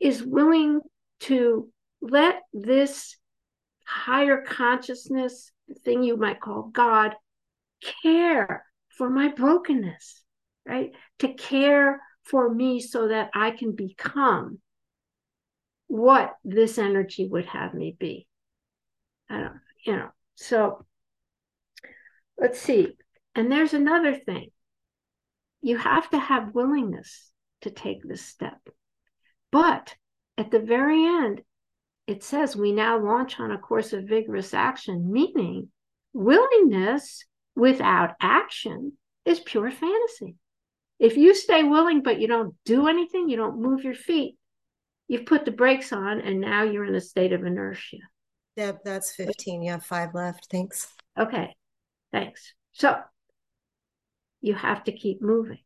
is 0.00 0.22
willing 0.22 0.80
to 1.20 1.68
let 2.00 2.40
this 2.54 3.18
higher 3.84 4.42
consciousness, 4.46 5.52
thing 5.84 6.02
you 6.02 6.16
might 6.16 6.40
call 6.40 6.70
God, 6.72 7.14
care 8.02 8.64
for 8.96 9.10
my 9.10 9.28
brokenness, 9.28 10.22
right? 10.66 10.92
To 11.18 11.34
care 11.34 12.00
for 12.22 12.52
me 12.52 12.80
so 12.80 13.08
that 13.08 13.28
I 13.34 13.50
can 13.50 13.72
become 13.72 14.60
what 15.86 16.32
this 16.44 16.78
energy 16.78 17.28
would 17.28 17.46
have 17.46 17.74
me 17.74 17.94
be. 17.98 18.26
I 19.28 19.40
don't, 19.40 19.60
you 19.84 19.96
know, 19.96 20.08
so 20.36 20.86
let's 22.38 22.60
see. 22.60 22.96
And 23.34 23.50
there's 23.50 23.74
another 23.74 24.14
thing 24.14 24.50
you 25.60 25.76
have 25.76 26.08
to 26.10 26.18
have 26.18 26.54
willingness 26.54 27.32
to 27.62 27.70
take 27.70 28.02
this 28.02 28.22
step. 28.22 28.60
But 29.50 29.94
at 30.38 30.50
the 30.50 30.60
very 30.60 31.04
end, 31.04 31.40
it 32.06 32.22
says 32.22 32.54
we 32.54 32.72
now 32.72 32.98
launch 32.98 33.40
on 33.40 33.50
a 33.50 33.58
course 33.58 33.92
of 33.92 34.04
vigorous 34.04 34.54
action, 34.54 35.10
meaning 35.10 35.70
willingness 36.12 37.24
without 37.56 38.14
action 38.20 38.92
is 39.24 39.40
pure 39.40 39.70
fantasy. 39.70 40.36
If 40.98 41.16
you 41.16 41.34
stay 41.34 41.62
willing, 41.62 42.02
but 42.02 42.20
you 42.20 42.28
don't 42.28 42.54
do 42.64 42.86
anything, 42.86 43.28
you 43.28 43.36
don't 43.36 43.60
move 43.60 43.82
your 43.82 43.94
feet, 43.94 44.36
you've 45.08 45.26
put 45.26 45.44
the 45.44 45.50
brakes 45.50 45.92
on, 45.92 46.20
and 46.20 46.40
now 46.40 46.62
you're 46.62 46.84
in 46.84 46.94
a 46.94 47.00
state 47.00 47.32
of 47.32 47.44
inertia. 47.44 47.98
Deb, 48.56 48.78
that's 48.84 49.14
15. 49.14 49.62
You 49.62 49.72
have 49.72 49.84
five 49.84 50.14
left. 50.14 50.48
Thanks. 50.50 50.88
Okay, 51.18 51.54
thanks. 52.10 52.54
So 52.72 52.98
you 54.40 54.54
have 54.54 54.84
to 54.84 54.92
keep 54.92 55.20
moving. 55.20 55.58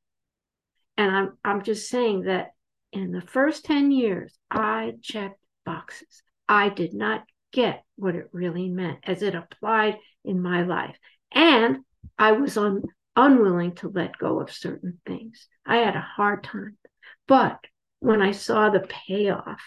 And 0.97 1.15
I'm 1.15 1.39
I'm 1.45 1.63
just 1.63 1.89
saying 1.89 2.23
that 2.23 2.53
in 2.93 3.13
the 3.13 3.21
first 3.21 3.65
10 3.65 3.93
years, 3.93 4.37
I 4.51 4.95
checked 5.03 5.41
boxes. 5.65 6.23
I 6.49 6.69
did 6.69 6.93
not 6.93 7.25
get 7.53 7.85
what 7.97 8.17
it 8.17 8.29
really 8.33 8.69
meant 8.69 8.99
as 9.05 9.23
it 9.23 9.35
applied 9.35 9.99
in 10.25 10.43
my 10.43 10.63
life. 10.63 10.97
And 11.33 11.79
I 12.19 12.33
was 12.33 12.57
un, 12.57 12.83
unwilling 13.17 13.77
to 13.77 13.89
let 13.89 14.19
go 14.19 14.41
of 14.41 14.53
certain 14.53 14.99
things. 15.07 15.47
I 15.65 15.77
had 15.77 15.97
a 15.97 16.01
hard 16.01 16.45
time. 16.45 16.77
But 17.29 17.59
when 18.01 18.21
I 18.21 18.33
saw 18.33 18.71
the 18.71 18.81
payoff 18.81 19.63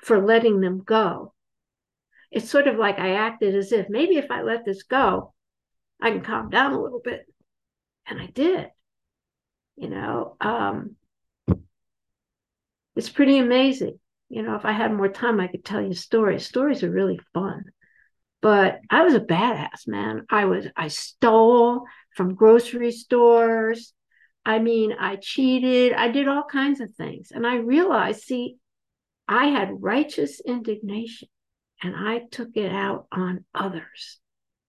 for 0.00 0.24
letting 0.24 0.60
them 0.60 0.82
go, 0.84 1.32
it's 2.30 2.50
sort 2.50 2.68
of 2.68 2.76
like 2.76 2.98
I 2.98 3.14
acted 3.14 3.54
as 3.54 3.72
if 3.72 3.88
maybe 3.88 4.16
if 4.16 4.30
I 4.30 4.42
let 4.42 4.64
this 4.64 4.84
go, 4.84 5.34
I 6.00 6.10
can 6.10 6.22
calm 6.22 6.48
down 6.48 6.72
a 6.72 6.80
little 6.80 7.00
bit. 7.02 7.26
And 8.06 8.20
I 8.20 8.26
did. 8.26 8.68
You 9.76 9.88
know, 9.88 10.36
um, 10.40 10.96
it's 12.96 13.08
pretty 13.08 13.38
amazing. 13.38 13.98
You 14.28 14.42
know, 14.42 14.54
if 14.54 14.64
I 14.64 14.72
had 14.72 14.92
more 14.92 15.08
time, 15.08 15.40
I 15.40 15.48
could 15.48 15.64
tell 15.64 15.82
you 15.82 15.94
stories. 15.94 16.46
Stories 16.46 16.82
are 16.84 16.90
really 16.90 17.20
fun. 17.34 17.64
But 18.42 18.80
I 18.88 19.02
was 19.02 19.14
a 19.14 19.20
badass, 19.20 19.86
man. 19.86 20.24
I 20.30 20.44
was, 20.44 20.66
I 20.76 20.88
stole 20.88 21.84
from 22.14 22.34
grocery 22.34 22.92
stores. 22.92 23.92
I 24.44 24.58
mean, 24.60 24.94
I 24.98 25.16
cheated. 25.16 25.92
I 25.92 26.08
did 26.08 26.28
all 26.28 26.44
kinds 26.44 26.80
of 26.80 26.94
things. 26.94 27.32
And 27.32 27.46
I 27.46 27.56
realized, 27.56 28.22
see, 28.22 28.56
I 29.28 29.46
had 29.46 29.82
righteous 29.82 30.40
indignation 30.40 31.28
and 31.82 31.94
I 31.96 32.20
took 32.30 32.56
it 32.56 32.70
out 32.70 33.06
on 33.12 33.44
others. 33.54 34.18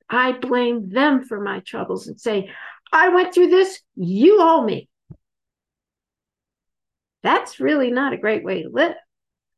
I 0.09 0.33
blame 0.33 0.89
them 0.89 1.23
for 1.23 1.39
my 1.39 1.59
troubles 1.59 2.07
and 2.07 2.19
say, 2.19 2.49
I 2.91 3.09
went 3.09 3.33
through 3.33 3.49
this, 3.49 3.81
you 3.95 4.37
owe 4.41 4.63
me. 4.63 4.89
That's 7.23 7.59
really 7.59 7.91
not 7.91 8.13
a 8.13 8.17
great 8.17 8.43
way 8.43 8.63
to 8.63 8.69
live. 8.69 8.95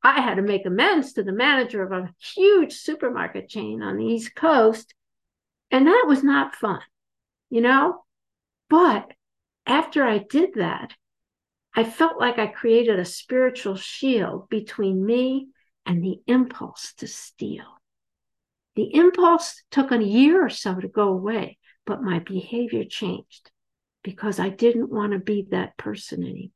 I 0.04 0.22
had 0.22 0.36
to 0.36 0.42
make 0.42 0.66
amends 0.66 1.14
to 1.14 1.24
the 1.24 1.32
manager 1.32 1.82
of 1.82 1.92
a 1.92 2.14
huge 2.20 2.74
supermarket 2.74 3.48
chain 3.50 3.82
on 3.82 3.98
the 3.98 4.06
East 4.06 4.36
Coast. 4.36 4.94
And 5.72 5.88
that 5.88 6.06
was 6.08 6.24
not 6.24 6.56
fun, 6.56 6.82
you 7.50 7.62
know? 7.62 8.04
But 8.70 9.12
after 9.66 10.04
I 10.04 10.18
did 10.18 10.56
that, 10.56 10.94
I 11.76 11.84
felt 11.84 12.20
like 12.20 12.38
I 12.38 12.48
created 12.48 13.00
a 13.00 13.06
spiritual 13.06 13.76
shield 13.76 14.50
between 14.50 15.04
me 15.04 15.48
and 15.86 16.04
the 16.04 16.22
impulse 16.28 16.94
to 16.98 17.08
steal. 17.08 17.66
The 18.76 18.96
impulse 18.96 19.62
took 19.72 19.92
a 19.92 20.04
year 20.04 20.44
or 20.46 20.50
so 20.50 20.76
to 20.76 20.88
go 20.88 21.10
away, 21.10 21.58
but 21.86 22.02
my 22.02 22.20
behavior 22.20 22.86
changed 22.86 23.52
because 24.04 24.40
I 24.40 24.50
didn't 24.50 24.92
want 24.92 25.14
to 25.14 25.20
be 25.20 25.48
that 25.52 25.78
person 25.78 26.24
anymore. 26.24 26.50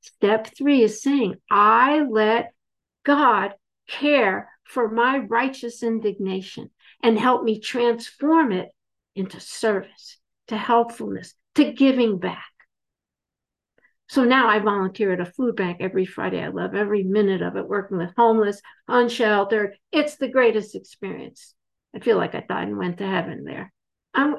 Step 0.00 0.48
three 0.56 0.82
is 0.82 1.02
saying, 1.02 1.36
I 1.50 2.00
let 2.00 2.52
God 3.04 3.54
care 3.88 4.50
for 4.64 4.90
my 4.90 5.18
righteous 5.18 5.82
indignation 5.82 6.70
and 7.02 7.18
help 7.18 7.44
me 7.44 7.60
transform 7.60 8.52
it 8.52 8.68
into 9.14 9.40
service, 9.40 10.18
to 10.48 10.56
helpfulness, 10.56 11.34
to 11.54 11.72
giving 11.72 12.18
back. 12.18 12.44
So 14.08 14.24
now 14.24 14.48
I 14.48 14.60
volunteer 14.60 15.12
at 15.12 15.20
a 15.20 15.26
food 15.26 15.56
bank 15.56 15.78
every 15.80 16.06
Friday. 16.06 16.42
I 16.42 16.48
love 16.48 16.74
every 16.74 17.02
minute 17.02 17.42
of 17.42 17.56
it, 17.56 17.68
working 17.68 17.98
with 17.98 18.14
homeless, 18.16 18.60
unsheltered. 18.86 19.76
It's 19.90 20.16
the 20.16 20.28
greatest 20.28 20.74
experience. 20.76 21.54
I 21.94 21.98
feel 21.98 22.16
like 22.16 22.34
I 22.34 22.40
died 22.40 22.68
and 22.68 22.78
went 22.78 22.98
to 22.98 23.06
heaven 23.06 23.44
there. 23.44 23.72
I'm, 24.14 24.36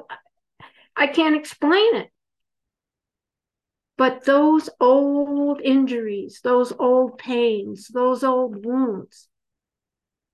I 0.96 1.06
can't 1.06 1.36
explain 1.36 1.96
it. 1.96 2.10
But 3.98 4.24
those 4.24 4.70
old 4.80 5.60
injuries, 5.60 6.40
those 6.42 6.72
old 6.78 7.18
pains, 7.18 7.88
those 7.88 8.22
old 8.22 8.64
wounds, 8.64 9.28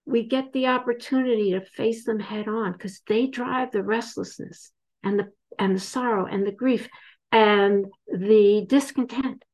we 0.04 0.24
get 0.24 0.52
the 0.52 0.66
opportunity 0.66 1.52
to 1.52 1.62
face 1.62 2.04
them 2.04 2.20
head 2.20 2.46
on 2.46 2.72
because 2.72 3.00
they 3.08 3.26
drive 3.26 3.72
the 3.72 3.82
restlessness 3.82 4.70
and 5.02 5.18
the 5.18 5.32
and 5.58 5.74
the 5.74 5.80
sorrow 5.80 6.26
and 6.26 6.46
the 6.46 6.52
grief 6.52 6.88
and 7.34 7.86
the 8.06 8.64
discontent. 8.68 9.44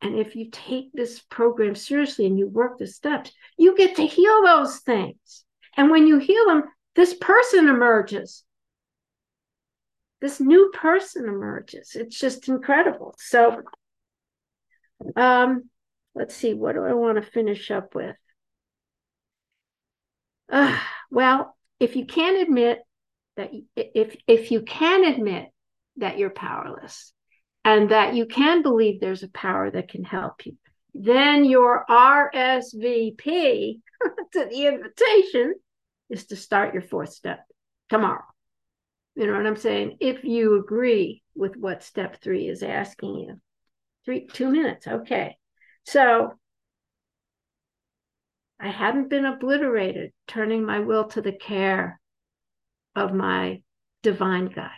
And 0.00 0.16
if 0.18 0.36
you 0.36 0.48
take 0.50 0.92
this 0.94 1.18
program 1.18 1.74
seriously 1.74 2.24
and 2.24 2.38
you 2.38 2.46
work 2.46 2.78
the 2.78 2.86
steps, 2.86 3.32
you 3.58 3.76
get 3.76 3.96
to 3.96 4.06
heal 4.06 4.42
those 4.44 4.78
things. 4.78 5.44
And 5.76 5.90
when 5.90 6.06
you 6.06 6.18
heal 6.18 6.46
them, 6.46 6.62
this 6.94 7.12
person 7.14 7.68
emerges. 7.68 8.44
This 10.20 10.38
new 10.38 10.70
person 10.72 11.24
emerges. 11.24 11.96
It's 11.96 12.18
just 12.18 12.48
incredible. 12.48 13.16
So, 13.18 13.60
um, 15.16 15.68
let's 16.14 16.36
see, 16.36 16.54
what 16.54 16.76
do 16.76 16.84
I 16.84 16.92
want 16.92 17.16
to 17.16 17.28
finish 17.28 17.72
up 17.72 17.94
with? 17.94 18.16
Uh, 20.48 20.78
well, 21.10 21.56
if 21.80 21.96
you 21.96 22.06
can't 22.06 22.40
admit 22.40 22.78
that 23.36 23.50
if 23.74 24.16
if 24.28 24.52
you 24.52 24.62
can 24.62 25.04
admit 25.04 25.48
that 25.96 26.18
you're 26.18 26.30
powerless 26.30 27.12
and 27.64 27.90
that 27.90 28.14
you 28.14 28.26
can 28.26 28.62
believe 28.62 29.00
there's 29.00 29.22
a 29.22 29.28
power 29.28 29.70
that 29.70 29.88
can 29.88 30.04
help 30.04 30.46
you, 30.46 30.56
then 30.94 31.44
your 31.44 31.84
RSVP 31.88 33.80
to 34.32 34.44
the 34.50 34.66
invitation 34.66 35.54
is 36.08 36.26
to 36.26 36.36
start 36.36 36.74
your 36.74 36.82
fourth 36.82 37.12
step 37.12 37.40
tomorrow. 37.88 38.24
You 39.14 39.26
know 39.26 39.34
what 39.34 39.46
I'm 39.46 39.56
saying? 39.56 39.98
If 40.00 40.24
you 40.24 40.58
agree 40.58 41.22
with 41.34 41.56
what 41.56 41.82
step 41.82 42.20
three 42.22 42.48
is 42.48 42.62
asking 42.62 43.16
you. 43.16 43.40
Three, 44.04 44.26
two 44.26 44.50
minutes. 44.50 44.86
Okay. 44.86 45.36
So 45.84 46.34
I 48.58 48.68
haven't 48.68 49.08
been 49.08 49.24
obliterated, 49.24 50.12
turning 50.26 50.64
my 50.64 50.80
will 50.80 51.04
to 51.08 51.22
the 51.22 51.32
care 51.32 52.00
of 52.94 53.14
my 53.14 53.62
divine 54.02 54.46
guide. 54.46 54.70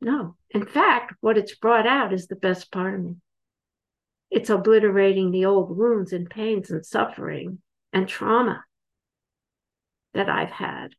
No. 0.00 0.36
In 0.50 0.66
fact, 0.66 1.14
what 1.20 1.36
it's 1.36 1.54
brought 1.54 1.86
out 1.86 2.12
is 2.12 2.26
the 2.26 2.36
best 2.36 2.72
part 2.72 2.94
of 2.94 3.00
me. 3.00 3.16
It's 4.30 4.50
obliterating 4.50 5.30
the 5.30 5.44
old 5.44 5.76
wounds 5.76 6.12
and 6.12 6.30
pains 6.30 6.70
and 6.70 6.84
suffering 6.86 7.58
and 7.92 8.08
trauma 8.08 8.64
that 10.14 10.28
I've 10.28 10.50
had. 10.50 10.94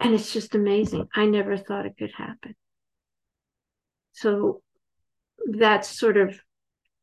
And 0.00 0.14
it's 0.14 0.32
just 0.32 0.54
amazing. 0.54 1.08
I 1.14 1.26
never 1.26 1.56
thought 1.56 1.86
it 1.86 1.96
could 1.98 2.12
happen. 2.16 2.54
So 4.12 4.62
that's 5.46 5.88
sort 5.88 6.16
of 6.16 6.38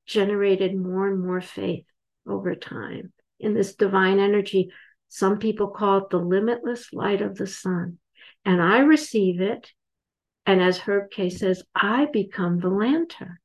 generated 0.06 0.76
more 0.76 1.08
and 1.08 1.24
more 1.24 1.42
faith 1.42 1.86
over 2.28 2.56
time 2.56 3.14
in 3.40 3.54
this 3.54 3.76
divine 3.76 4.20
energy. 4.20 4.72
Some 5.10 5.40
people 5.40 5.70
call 5.70 6.00
it 6.00 6.10
the 6.10 6.18
limitless 6.18 6.92
light 6.92 7.22
of 7.22 7.36
the 7.36 7.48
sun. 7.48 8.00
And 8.44 8.62
I 8.62 8.80
receive 8.80 9.42
it 9.42 9.72
and 10.48 10.62
as 10.62 10.78
Herb 10.78 11.12
K 11.12 11.30
says, 11.30 11.62
I 11.76 12.06
become 12.06 12.60
the 12.60 12.70
lantern, 12.70 13.38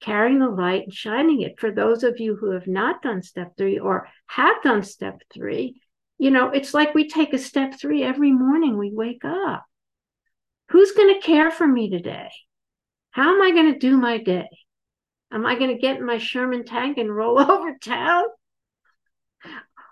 carrying 0.00 0.38
the 0.38 0.48
light 0.48 0.84
and 0.84 0.94
shining 0.94 1.42
it. 1.42 1.58
For 1.58 1.72
those 1.72 2.04
of 2.04 2.20
you 2.20 2.36
who 2.36 2.52
have 2.52 2.68
not 2.68 3.02
done 3.02 3.20
step 3.20 3.56
three 3.58 3.80
or 3.80 4.08
have 4.26 4.62
done 4.62 4.84
step 4.84 5.20
three, 5.34 5.82
you 6.18 6.30
know, 6.30 6.50
it's 6.50 6.72
like 6.72 6.94
we 6.94 7.08
take 7.08 7.34
a 7.34 7.38
step 7.38 7.74
three 7.80 8.04
every 8.04 8.30
morning 8.30 8.78
we 8.78 8.92
wake 8.94 9.24
up. 9.24 9.64
Who's 10.68 10.92
going 10.92 11.12
to 11.12 11.26
care 11.26 11.50
for 11.50 11.66
me 11.66 11.90
today? 11.90 12.30
How 13.10 13.34
am 13.34 13.42
I 13.42 13.50
going 13.50 13.72
to 13.72 13.78
do 13.78 13.98
my 13.98 14.18
day? 14.18 14.48
Am 15.32 15.44
I 15.44 15.58
going 15.58 15.74
to 15.74 15.82
get 15.82 15.96
in 15.96 16.06
my 16.06 16.18
Sherman 16.18 16.64
tank 16.64 16.96
and 16.96 17.14
roll 17.14 17.40
over 17.50 17.76
town? 17.76 18.24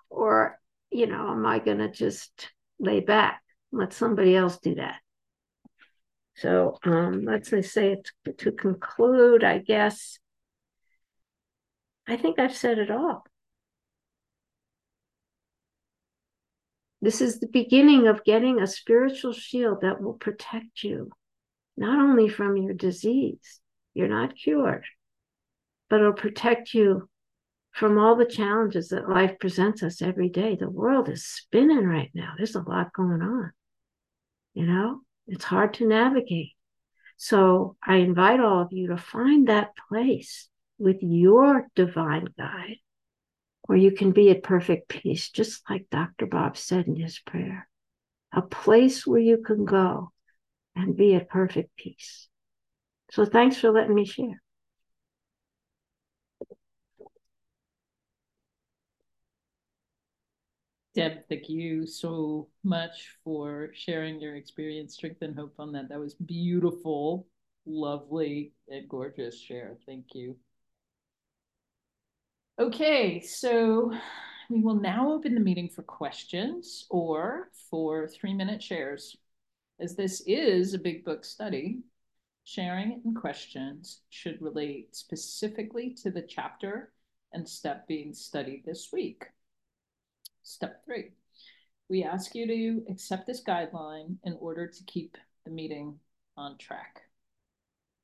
Or, 0.09 0.57
you 0.93 1.09
know, 1.09 1.31
am 1.33 1.45
I 1.45 1.59
going 1.59 1.79
to 1.79 1.91
just 1.91 2.49
lay 2.79 3.01
back, 3.01 3.43
let 3.73 3.93
somebody 3.93 4.37
else 4.37 4.59
do 4.59 4.77
that? 4.77 5.01
So 6.37 6.79
um, 6.85 7.25
let's 7.25 7.51
say 7.51 7.97
to, 8.25 8.33
to 8.33 8.53
conclude, 8.53 9.45
I 9.45 9.59
guess, 9.59 10.19
I 12.09 12.17
think 12.17 12.39
I've 12.39 12.57
said 12.57 12.79
it 12.79 12.91
all. 12.91 13.25
This 17.03 17.21
is 17.21 17.41
the 17.41 17.49
beginning 17.49 18.09
of 18.09 18.25
getting 18.25 18.61
a 18.61 18.67
spiritual 18.67 19.33
shield 19.33 19.83
that 19.83 20.03
will 20.03 20.15
protect 20.15 20.83
you, 20.83 21.11
not 21.77 21.99
only 21.99 22.29
from 22.29 22.57
your 22.57 22.75
disease, 22.75 23.61
you're 23.95 24.09
not 24.09 24.37
cured, 24.37 24.85
but 25.89 26.01
it'll 26.01 26.13
protect 26.13 26.75
you 26.75 27.09
from 27.73 27.99
all 27.99 28.17
the 28.17 28.27
challenges 28.27 28.89
that 28.89 29.09
life 29.09 29.39
presents 29.41 29.83
us 29.83 30.03
every 30.03 30.29
day. 30.29 30.57
The 30.57 30.69
world 30.69 31.09
is 31.09 31.25
spinning 31.25 31.87
right 31.87 32.11
now. 32.15 32.33
There's 32.37 32.57
a 32.57 32.61
lot 32.61 32.93
going 32.93 33.23
on. 33.23 33.53
You 34.55 34.67
know, 34.67 35.01
it's 35.27 35.45
hard 35.45 35.75
to 35.75 35.87
navigate. 35.87 36.53
So 37.17 37.77
I 37.83 37.97
invite 37.97 38.41
all 38.41 38.63
of 38.63 38.73
you 38.73 38.89
to 38.89 38.97
find 38.97 39.49
that 39.49 39.77
place 39.89 40.49
with 40.79 40.97
your 41.01 41.69
divine 41.75 42.27
guide 42.39 42.79
where 43.63 43.79
you 43.79 43.93
can 43.93 44.13
be 44.13 44.31
at 44.31 44.43
perfect 44.43 44.89
peace, 44.89 45.31
just 45.31 45.63
like 45.69 45.87
Dr. 45.91 46.27
Bob 46.27 46.57
said 46.57 46.87
in 46.87 46.97
his 46.97 47.19
prayer. 47.21 47.69
A 48.33 48.43
place 48.43 49.07
where 49.07 49.21
you 49.21 49.39
can 49.39 49.65
go 49.65 50.13
and 50.75 50.97
be 50.97 51.15
at 51.15 51.29
perfect 51.29 51.77
peace. 51.77 52.29
So 53.11 53.25
thanks 53.25 53.57
for 53.57 53.71
letting 53.71 53.95
me 53.95 54.05
share. 54.05 54.43
Deb, 60.93 61.29
thank 61.29 61.49
you 61.49 61.87
so 61.87 62.49
much 62.65 63.15
for 63.23 63.71
sharing 63.75 64.21
your 64.21 64.35
experience, 64.35 64.95
strength, 64.95 65.23
and 65.23 65.37
hope 65.37 65.55
on 65.59 65.71
that. 65.73 65.89
That 65.89 66.01
was 66.01 66.15
beautiful, 66.15 67.29
lovely, 67.65 68.55
and 68.69 68.89
gorgeous 68.89 69.41
share. 69.41 69.77
Thank 69.87 70.07
you. 70.15 70.37
Okay, 72.59 73.21
so 73.21 73.93
we 74.51 74.61
will 74.61 74.75
now 74.75 75.13
open 75.13 75.35
the 75.35 75.41
meeting 75.41 75.69
for 75.69 75.83
questions 75.83 76.87
or 76.91 77.51
for 77.71 78.09
three 78.09 78.35
minute 78.35 78.61
shares. 78.61 79.17
As 79.79 79.95
this 79.95 80.23
is 80.27 80.75
a 80.75 80.79
big 80.79 81.05
book 81.05 81.25
study, 81.25 81.79
sharing 82.43 83.01
and 83.05 83.15
questions 83.15 84.01
should 84.11 84.43
relate 84.43 84.97
specifically 84.97 85.97
to 86.03 86.11
the 86.11 86.23
chapter 86.23 86.93
and 87.33 87.49
step 87.49 87.87
being 87.87 88.13
studied 88.13 88.65
this 88.67 88.89
week. 88.93 89.25
Step 90.43 90.85
three, 90.85 91.13
we 91.89 92.03
ask 92.03 92.35
you 92.35 92.47
to 92.47 92.91
accept 92.91 93.27
this 93.27 93.43
guideline 93.43 94.17
in 94.25 94.37
order 94.41 94.67
to 94.67 94.85
keep 94.85 95.17
the 95.45 95.51
meeting 95.51 95.99
on 96.37 96.57
track. 96.59 97.03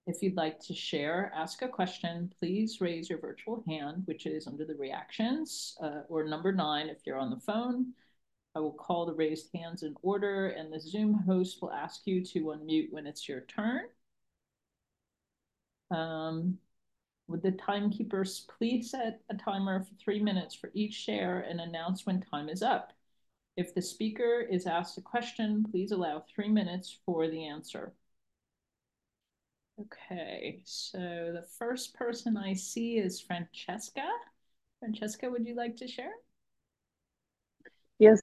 If 0.06 0.22
you'd 0.22 0.36
like 0.36 0.60
to 0.60 0.74
share, 0.74 1.32
ask 1.34 1.62
a 1.62 1.68
question, 1.68 2.32
please 2.38 2.80
raise 2.80 3.10
your 3.10 3.18
virtual 3.18 3.64
hand, 3.66 4.02
which 4.04 4.26
is 4.26 4.46
under 4.46 4.64
the 4.64 4.76
reactions, 4.76 5.76
uh, 5.82 6.02
or 6.08 6.24
number 6.24 6.52
nine 6.52 6.88
if 6.88 6.98
you're 7.04 7.18
on 7.18 7.30
the 7.30 7.40
phone. 7.40 7.92
I 8.54 8.60
will 8.60 8.72
call 8.72 9.04
the 9.04 9.14
raised 9.14 9.50
hands 9.54 9.82
in 9.82 9.94
order, 10.02 10.48
and 10.50 10.72
the 10.72 10.80
Zoom 10.80 11.14
host 11.26 11.60
will 11.60 11.72
ask 11.72 12.06
you 12.06 12.24
to 12.24 12.44
unmute 12.44 12.92
when 12.92 13.06
it's 13.06 13.28
your 13.28 13.42
turn. 13.42 13.82
Um, 15.90 16.58
would 17.28 17.42
the 17.42 17.52
timekeepers 17.52 18.46
please 18.58 18.90
set 18.90 19.20
a 19.30 19.36
timer 19.36 19.82
for 19.82 19.94
three 19.96 20.22
minutes 20.22 20.54
for 20.54 20.70
each 20.74 20.94
share 20.94 21.40
and 21.40 21.60
announce 21.60 22.06
when 22.06 22.20
time 22.20 22.48
is 22.48 22.62
up? 22.62 22.92
If 23.56 23.74
the 23.74 23.82
speaker 23.82 24.40
is 24.40 24.66
asked 24.66 24.98
a 24.98 25.00
question, 25.00 25.64
please 25.70 25.90
allow 25.90 26.24
three 26.34 26.48
minutes 26.48 26.98
for 27.04 27.28
the 27.28 27.46
answer. 27.46 27.94
Okay, 29.80 30.62
so 30.64 30.98
the 30.98 31.46
first 31.58 31.94
person 31.94 32.36
I 32.36 32.54
see 32.54 32.98
is 32.98 33.20
Francesca. 33.20 34.06
Francesca, 34.80 35.30
would 35.30 35.46
you 35.46 35.54
like 35.54 35.76
to 35.78 35.88
share? 35.88 36.12
Yes, 37.98 38.20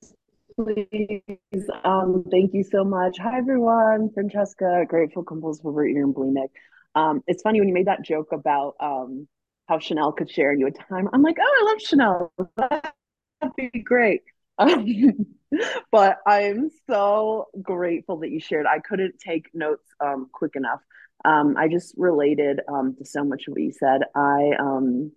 please. 0.55 1.69
Um, 1.83 2.23
thank 2.31 2.53
you 2.53 2.63
so 2.63 2.83
much. 2.83 3.17
Hi, 3.19 3.37
everyone. 3.37 4.11
Francesca, 4.13 4.85
grateful 4.87 5.23
compulsive 5.23 5.65
overeater 5.65 6.03
in 6.03 6.13
bulimic. 6.13 6.49
Um, 6.95 7.21
it's 7.27 7.41
funny 7.41 7.59
when 7.59 7.67
you 7.67 7.73
made 7.73 7.87
that 7.87 8.03
joke 8.03 8.31
about 8.31 8.75
um, 8.79 9.27
how 9.67 9.79
Chanel 9.79 10.11
could 10.11 10.29
share 10.29 10.53
you 10.53 10.67
a 10.67 10.71
time. 10.71 11.09
I'm 11.13 11.21
like, 11.21 11.37
oh, 11.39 11.61
I 11.61 11.71
love 11.71 11.81
Chanel. 11.81 12.33
That'd 12.57 13.55
be 13.57 13.79
great. 13.79 14.21
but 15.91 16.17
I'm 16.27 16.69
so 16.87 17.47
grateful 17.61 18.17
that 18.19 18.29
you 18.29 18.39
shared. 18.39 18.65
I 18.65 18.79
couldn't 18.79 19.19
take 19.19 19.49
notes 19.53 19.87
um, 19.99 20.29
quick 20.31 20.55
enough 20.55 20.79
um, 21.25 21.55
I 21.57 21.67
just 21.67 21.93
related 21.97 22.59
um, 22.67 22.95
to 22.97 23.05
so 23.05 23.23
much 23.23 23.47
of 23.47 23.53
what 23.53 23.61
you 23.61 23.71
said. 23.71 24.01
I 24.15 24.51
um, 24.59 25.11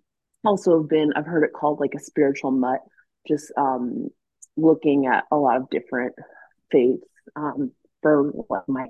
also 0.44 0.80
have 0.80 0.88
been, 0.88 1.12
I've 1.16 1.26
heard 1.26 1.44
it 1.44 1.52
called 1.52 1.80
like 1.80 1.94
a 1.94 2.00
spiritual 2.00 2.52
mutt, 2.52 2.80
just 3.26 3.52
um, 3.56 4.08
looking 4.56 5.06
at 5.06 5.24
a 5.32 5.36
lot 5.36 5.56
of 5.56 5.68
different 5.70 6.14
faiths 6.70 7.02
um, 7.34 7.72
for 8.02 8.32
my 8.68 8.86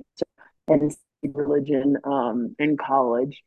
and 0.68 0.94
religion 1.22 1.96
um, 2.04 2.54
in 2.58 2.76
college 2.76 3.42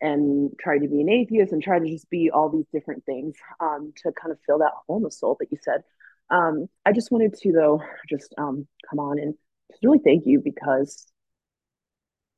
and 0.00 0.50
try 0.60 0.78
to 0.78 0.88
be 0.88 1.00
an 1.00 1.08
atheist 1.08 1.52
and 1.52 1.62
try 1.62 1.78
to 1.78 1.86
just 1.86 2.10
be 2.10 2.30
all 2.30 2.50
these 2.50 2.66
different 2.72 3.04
things 3.04 3.34
um, 3.60 3.92
to 3.96 4.12
kind 4.12 4.32
of 4.32 4.38
fill 4.46 4.58
that 4.58 4.72
hole 4.86 4.98
in 4.98 5.02
the 5.02 5.10
soul 5.10 5.36
that 5.40 5.50
you 5.50 5.58
said. 5.62 5.82
Um, 6.30 6.66
I 6.84 6.92
just 6.92 7.10
wanted 7.10 7.34
to 7.34 7.52
though 7.52 7.82
just 8.08 8.34
um, 8.38 8.66
come 8.88 8.98
on 8.98 9.18
and 9.18 9.34
just 9.70 9.84
really 9.84 10.00
thank 10.04 10.24
you 10.26 10.40
because 10.44 11.06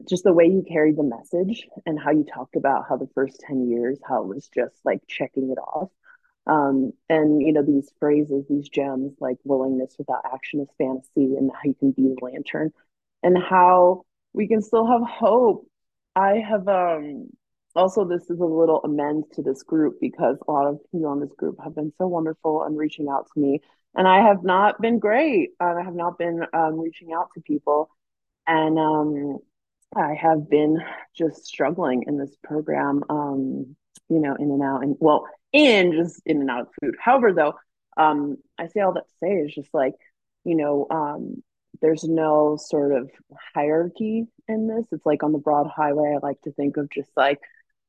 just 0.09 0.25
the 0.25 0.33
way 0.33 0.45
you 0.45 0.65
carried 0.69 0.97
the 0.97 1.03
message 1.03 1.67
and 1.87 1.99
how 1.99 2.11
you 2.11 2.25
talked 2.25 2.57
about 2.57 2.85
how 2.89 2.97
the 2.97 3.09
first 3.15 3.41
10 3.47 3.69
years 3.69 3.99
how 4.07 4.23
it 4.23 4.29
was 4.29 4.49
just 4.55 4.75
like 4.85 5.01
checking 5.09 5.51
it 5.51 5.59
off 5.59 5.91
um, 6.47 6.93
and 7.09 7.41
you 7.41 7.53
know 7.53 7.63
these 7.63 7.91
phrases 7.99 8.45
these 8.49 8.69
gems 8.69 9.15
like 9.21 9.39
willingness 9.45 9.95
without 9.99 10.23
action 10.33 10.61
is 10.61 10.69
fantasy 10.79 11.37
and 11.37 11.51
how 11.53 11.61
you 11.65 11.75
can 11.75 11.93
be 11.93 12.03
the 12.03 12.17
lantern 12.21 12.73
and 13.23 13.37
how 13.39 14.05
we 14.37 14.47
can 14.47 14.63
still 14.63 14.87
have 14.87 15.03
hope. 15.03 15.67
I 16.15 16.37
have 16.49 16.69
um 16.69 17.31
also 17.75 18.05
this 18.05 18.31
is 18.31 18.39
a 18.39 18.45
little 18.45 18.81
amends 18.85 19.27
to 19.35 19.43
this 19.43 19.63
group 19.63 19.97
because 20.01 20.37
a 20.47 20.53
lot 20.53 20.67
of 20.67 20.79
you 20.93 21.07
on 21.07 21.21
this 21.21 21.33
group 21.37 21.57
have 21.65 21.75
been 21.75 21.93
so 21.99 22.07
wonderful 22.07 22.63
and 22.63 22.79
reaching 22.79 23.09
out 23.09 23.27
to 23.33 23.41
me. 23.41 23.61
And 23.97 24.07
i 24.07 24.21
have 24.21 24.45
not 24.45 24.81
been 24.81 24.99
great. 24.99 25.51
I 25.59 25.81
have 25.83 25.95
not 25.95 26.19
been 26.19 26.45
um, 26.53 26.79
reaching 26.79 27.15
out 27.15 27.31
to 27.35 27.41
people. 27.41 27.89
And 28.47 28.79
um, 28.79 29.39
I 29.97 30.15
have 30.15 30.49
been 30.51 30.79
just 31.17 31.47
struggling 31.47 32.05
in 32.07 32.19
this 32.19 32.37
program, 32.45 33.03
um, 33.09 33.75
you 34.09 34.21
know, 34.21 34.37
in 34.39 34.51
and 34.51 34.63
out, 34.63 34.83
and 34.83 34.97
well, 35.01 35.27
in 35.53 35.93
just 35.93 36.21
in 36.27 36.43
and 36.43 36.51
out 36.51 36.61
of 36.61 36.69
food. 36.81 36.95
However, 37.01 37.33
though, 37.33 37.55
um, 37.97 38.37
I 38.59 38.67
say 38.69 38.81
all 38.81 38.93
that 38.93 39.09
to 39.09 39.15
say 39.19 39.33
is 39.33 39.55
just 39.55 39.73
like, 39.73 39.95
you 40.45 40.57
know, 40.57 40.87
um, 40.91 41.43
there's 41.81 42.05
no 42.05 42.57
sort 42.57 42.93
of 42.93 43.11
hierarchy 43.55 44.27
in 44.49 44.69
this. 44.69 44.87
It's 44.93 45.07
like 45.07 45.23
on 45.23 45.33
the 45.33 45.39
broad 45.39 45.69
highway. 45.69 46.15
I 46.15 46.27
like 46.27 46.41
to 46.43 46.53
think 46.53 46.77
of 46.77 46.91
just 46.91 47.11
like, 47.17 47.41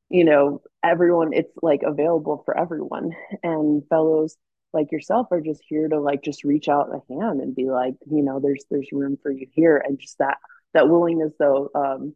you 0.08 0.24
know, 0.24 0.62
everyone. 0.82 1.32
It's 1.32 1.52
like 1.62 1.82
available 1.82 2.42
for 2.44 2.56
everyone, 2.56 3.12
and 3.42 3.82
fellows 3.88 4.36
like 4.72 4.92
yourself 4.92 5.28
are 5.30 5.40
just 5.40 5.62
here 5.66 5.88
to 5.88 6.00
like 6.00 6.22
just 6.22 6.44
reach 6.44 6.68
out 6.68 6.90
a 6.94 7.12
hand 7.12 7.40
and 7.40 7.54
be 7.54 7.70
like, 7.70 7.94
you 8.10 8.22
know, 8.22 8.40
there's 8.40 8.64
there's 8.70 8.88
room 8.92 9.18
for 9.22 9.30
you 9.30 9.46
here, 9.52 9.76
and 9.76 9.98
just 9.98 10.18
that 10.18 10.38
that 10.74 10.88
willingness 10.88 11.32
though 11.38 11.70
um, 11.74 12.14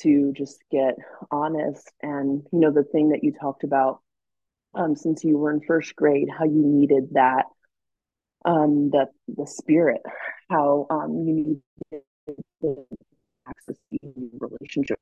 to 0.00 0.32
just 0.32 0.62
get 0.70 0.96
honest 1.30 1.90
and 2.02 2.42
you 2.52 2.58
know 2.60 2.70
the 2.70 2.84
thing 2.84 3.10
that 3.10 3.24
you 3.24 3.32
talked 3.32 3.64
about 3.64 4.00
um, 4.74 4.94
since 4.96 5.24
you 5.24 5.36
were 5.36 5.50
in 5.50 5.60
first 5.60 5.94
grade 5.96 6.28
how 6.30 6.44
you 6.44 6.62
needed 6.62 7.10
that 7.12 7.46
um 8.44 8.90
that 8.90 9.08
the 9.28 9.46
spirit 9.46 10.00
how 10.48 10.86
um 10.90 11.24
you 11.26 11.34
need 11.34 11.60
to 12.62 12.86
access 13.48 13.76
the 13.90 14.30
relationship 14.38 14.98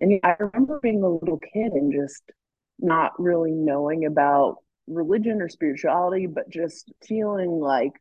and 0.00 0.20
i 0.22 0.34
remember 0.38 0.78
being 0.82 1.02
a 1.02 1.08
little 1.08 1.40
kid 1.52 1.72
and 1.72 1.92
just 1.92 2.22
not 2.78 3.12
really 3.18 3.52
knowing 3.52 4.04
about 4.04 4.56
religion 4.86 5.40
or 5.40 5.48
spirituality 5.48 6.26
but 6.26 6.48
just 6.50 6.92
feeling 7.06 7.50
like 7.50 7.92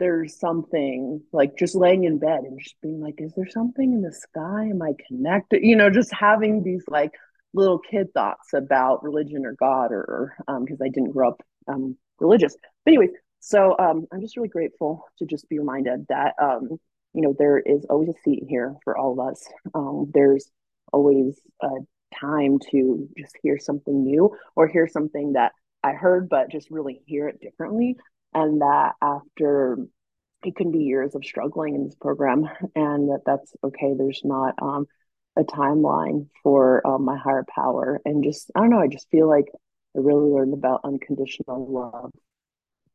there's 0.00 0.40
something 0.40 1.22
like 1.32 1.56
just 1.56 1.76
laying 1.76 2.04
in 2.04 2.18
bed 2.18 2.40
and 2.40 2.58
just 2.58 2.74
being 2.80 3.00
like, 3.00 3.16
is 3.18 3.32
there 3.36 3.48
something 3.48 3.92
in 3.92 4.00
the 4.00 4.12
sky? 4.12 4.64
Am 4.70 4.82
I 4.82 4.92
connected? 5.06 5.62
You 5.62 5.76
know, 5.76 5.90
just 5.90 6.12
having 6.12 6.64
these 6.64 6.82
like 6.88 7.12
little 7.52 7.78
kid 7.78 8.08
thoughts 8.14 8.54
about 8.54 9.04
religion 9.04 9.44
or 9.44 9.52
God 9.52 9.92
or 9.92 10.34
um 10.48 10.64
because 10.64 10.80
I 10.80 10.88
didn't 10.88 11.12
grow 11.12 11.28
up 11.28 11.42
um, 11.68 11.96
religious. 12.18 12.56
But 12.84 12.90
anyways, 12.92 13.10
so 13.40 13.76
um, 13.78 14.06
I'm 14.12 14.20
just 14.20 14.36
really 14.36 14.48
grateful 14.48 15.04
to 15.18 15.26
just 15.26 15.48
be 15.48 15.58
reminded 15.58 16.06
that 16.08 16.34
um, 16.40 16.78
you 17.12 17.22
know, 17.22 17.34
there 17.38 17.58
is 17.58 17.84
always 17.90 18.08
a 18.08 18.20
seat 18.24 18.44
here 18.48 18.76
for 18.84 18.96
all 18.96 19.12
of 19.12 19.32
us. 19.32 19.44
Um, 19.74 20.10
there's 20.14 20.50
always 20.92 21.40
a 21.62 21.68
time 22.18 22.58
to 22.70 23.08
just 23.16 23.36
hear 23.42 23.58
something 23.58 24.04
new 24.04 24.36
or 24.56 24.68
hear 24.68 24.86
something 24.86 25.32
that 25.32 25.52
I 25.82 25.92
heard, 25.92 26.28
but 26.28 26.50
just 26.50 26.70
really 26.70 27.02
hear 27.06 27.28
it 27.28 27.40
differently. 27.40 27.96
And 28.32 28.60
that 28.60 28.92
after 29.02 29.78
it 30.44 30.56
can 30.56 30.70
be 30.70 30.84
years 30.84 31.14
of 31.14 31.24
struggling 31.24 31.74
in 31.74 31.84
this 31.84 31.96
program, 31.96 32.48
and 32.74 33.10
that 33.10 33.22
that's 33.26 33.52
okay. 33.64 33.94
There's 33.96 34.22
not 34.24 34.54
um, 34.62 34.86
a 35.36 35.42
timeline 35.42 36.28
for 36.42 36.86
um, 36.86 37.04
my 37.04 37.16
higher 37.16 37.44
power. 37.54 38.00
And 38.04 38.22
just, 38.22 38.50
I 38.54 38.60
don't 38.60 38.70
know, 38.70 38.80
I 38.80 38.88
just 38.88 39.10
feel 39.10 39.28
like 39.28 39.46
I 39.96 40.00
really 40.00 40.30
learned 40.30 40.54
about 40.54 40.80
unconditional 40.84 41.66
love 41.70 42.12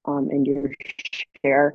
um, 0.07 0.29
in 0.31 0.45
your 0.45 0.71
share. 1.43 1.73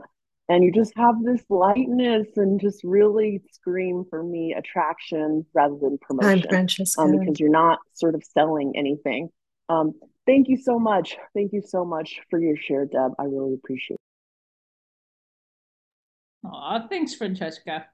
And 0.49 0.65
you 0.65 0.73
just 0.73 0.93
have 0.97 1.15
this 1.23 1.43
lightness 1.49 2.27
and 2.37 2.61
just 2.61 2.83
really 2.83 3.41
scream 3.53 4.05
for 4.11 4.23
me 4.23 4.53
attraction 4.53 5.47
rather 5.55 5.77
than 5.81 5.97
promotion. 5.99 6.43
I'm 6.43 6.49
Francesca. 6.49 7.01
Um, 7.01 7.19
because 7.19 7.39
you're 7.39 7.51
not 7.51 7.79
sort 7.95 8.17
of 8.17 8.25
selling 8.25 8.73
anything. 8.77 9.29
Um, 9.69 9.93
thank 10.27 10.49
you 10.49 10.57
so 10.57 10.81
much. 10.81 11.17
Thank 11.35 11.53
you 11.53 11.63
so 11.65 11.85
much 11.85 12.19
for 12.31 12.41
your 12.41 12.57
share, 12.57 12.85
Deb. 12.85 13.13
I 13.19 13.25
really 13.25 13.55
appreciate 13.55 13.95
it. 16.45 16.49
Aw, 16.49 16.89
thanks, 16.89 17.15
Francesca. 17.15 17.87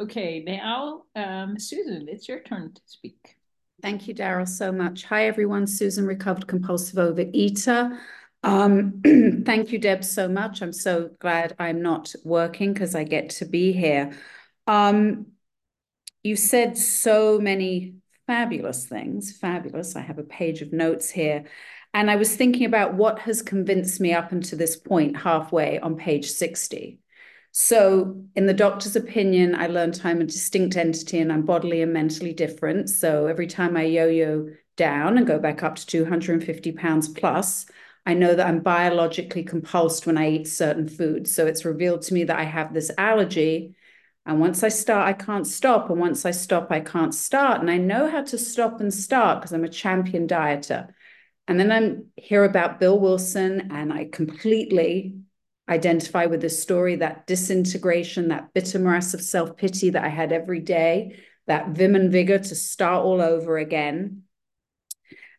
Okay, 0.00 0.42
now, 0.46 1.02
um, 1.14 1.58
Susan, 1.58 2.06
it's 2.08 2.26
your 2.26 2.40
turn 2.40 2.72
to 2.72 2.80
speak. 2.86 3.36
Thank 3.82 4.08
you, 4.08 4.14
Daryl, 4.14 4.48
so 4.48 4.72
much. 4.72 5.04
Hi, 5.04 5.26
everyone. 5.26 5.66
Susan, 5.66 6.06
recovered 6.06 6.46
compulsive 6.46 6.96
overeater. 6.96 7.98
Um, 8.42 9.02
thank 9.44 9.72
you, 9.72 9.78
Deb, 9.78 10.04
so 10.04 10.28
much. 10.28 10.62
I'm 10.62 10.72
so 10.72 11.10
glad 11.18 11.54
I'm 11.58 11.82
not 11.82 12.14
working 12.24 12.72
because 12.72 12.94
I 12.94 13.04
get 13.04 13.30
to 13.30 13.44
be 13.44 13.72
here. 13.72 14.16
Um, 14.66 15.26
you 16.22 16.36
said 16.36 16.76
so 16.76 17.38
many 17.38 17.94
fabulous 18.26 18.86
things. 18.86 19.36
Fabulous. 19.36 19.96
I 19.96 20.00
have 20.00 20.18
a 20.18 20.24
page 20.24 20.62
of 20.62 20.72
notes 20.72 21.10
here. 21.10 21.44
And 21.94 22.10
I 22.10 22.16
was 22.16 22.36
thinking 22.36 22.66
about 22.66 22.94
what 22.94 23.20
has 23.20 23.40
convinced 23.40 24.00
me 24.00 24.12
up 24.12 24.30
until 24.30 24.58
this 24.58 24.76
point, 24.76 25.16
halfway 25.16 25.78
on 25.78 25.96
page 25.96 26.30
60. 26.30 27.00
So, 27.50 28.22
in 28.36 28.46
the 28.46 28.54
doctor's 28.54 28.94
opinion, 28.94 29.54
I 29.54 29.68
learned 29.68 30.00
I'm 30.04 30.20
a 30.20 30.24
distinct 30.24 30.76
entity 30.76 31.18
and 31.18 31.32
I'm 31.32 31.46
bodily 31.46 31.80
and 31.80 31.92
mentally 31.92 32.34
different. 32.34 32.90
So, 32.90 33.26
every 33.26 33.46
time 33.46 33.76
I 33.76 33.84
yo 33.84 34.06
yo 34.06 34.50
down 34.76 35.16
and 35.16 35.26
go 35.26 35.38
back 35.38 35.62
up 35.62 35.76
to 35.76 35.86
250 35.86 36.72
pounds 36.72 37.08
plus, 37.08 37.66
I 38.08 38.14
know 38.14 38.34
that 38.34 38.46
I'm 38.46 38.60
biologically 38.60 39.44
compulsed 39.44 40.06
when 40.06 40.16
I 40.16 40.30
eat 40.30 40.48
certain 40.48 40.88
foods. 40.88 41.34
So, 41.34 41.46
it's 41.46 41.66
revealed 41.66 42.00
to 42.02 42.14
me 42.14 42.24
that 42.24 42.38
I 42.38 42.44
have 42.44 42.72
this 42.72 42.90
allergy. 42.96 43.74
And 44.24 44.40
once 44.40 44.62
I 44.62 44.70
start, 44.70 45.06
I 45.06 45.12
can't 45.12 45.46
stop. 45.46 45.90
And 45.90 46.00
once 46.00 46.24
I 46.24 46.30
stop, 46.30 46.68
I 46.72 46.80
can't 46.80 47.14
start. 47.14 47.60
And 47.60 47.70
I 47.70 47.76
know 47.76 48.10
how 48.10 48.22
to 48.24 48.38
stop 48.38 48.80
and 48.80 48.92
start 48.92 49.40
because 49.40 49.52
I'm 49.52 49.64
a 49.64 49.68
champion 49.68 50.26
dieter. 50.26 50.88
And 51.46 51.60
then 51.60 51.70
I 51.70 52.20
hear 52.20 52.44
about 52.44 52.80
Bill 52.80 52.98
Wilson, 52.98 53.70
and 53.70 53.92
I 53.92 54.06
completely 54.10 55.18
identify 55.68 56.24
with 56.24 56.40
the 56.40 56.48
story, 56.48 56.96
that 56.96 57.26
disintegration, 57.26 58.28
that 58.28 58.54
bitter 58.54 58.78
morass 58.78 59.12
of 59.12 59.20
self 59.20 59.54
pity 59.58 59.90
that 59.90 60.04
I 60.04 60.08
had 60.08 60.32
every 60.32 60.60
day, 60.60 61.20
that 61.46 61.70
vim 61.70 61.94
and 61.94 62.10
vigor 62.10 62.38
to 62.38 62.54
start 62.54 63.04
all 63.04 63.20
over 63.20 63.58
again. 63.58 64.22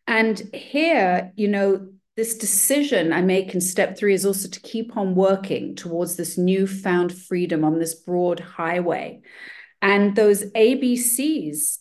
And 0.05 0.39
here, 0.53 1.31
you 1.35 1.47
know, 1.47 1.87
this 2.19 2.37
decision 2.37 3.13
I 3.13 3.21
make 3.21 3.53
in 3.53 3.61
step 3.61 3.97
three 3.97 4.13
is 4.13 4.25
also 4.25 4.49
to 4.49 4.59
keep 4.59 4.97
on 4.97 5.15
working 5.15 5.73
towards 5.73 6.17
this 6.17 6.37
newfound 6.37 7.17
freedom 7.17 7.63
on 7.63 7.79
this 7.79 7.95
broad 7.95 8.41
highway. 8.41 9.21
And 9.81 10.17
those 10.17 10.43
ABCs 10.51 11.77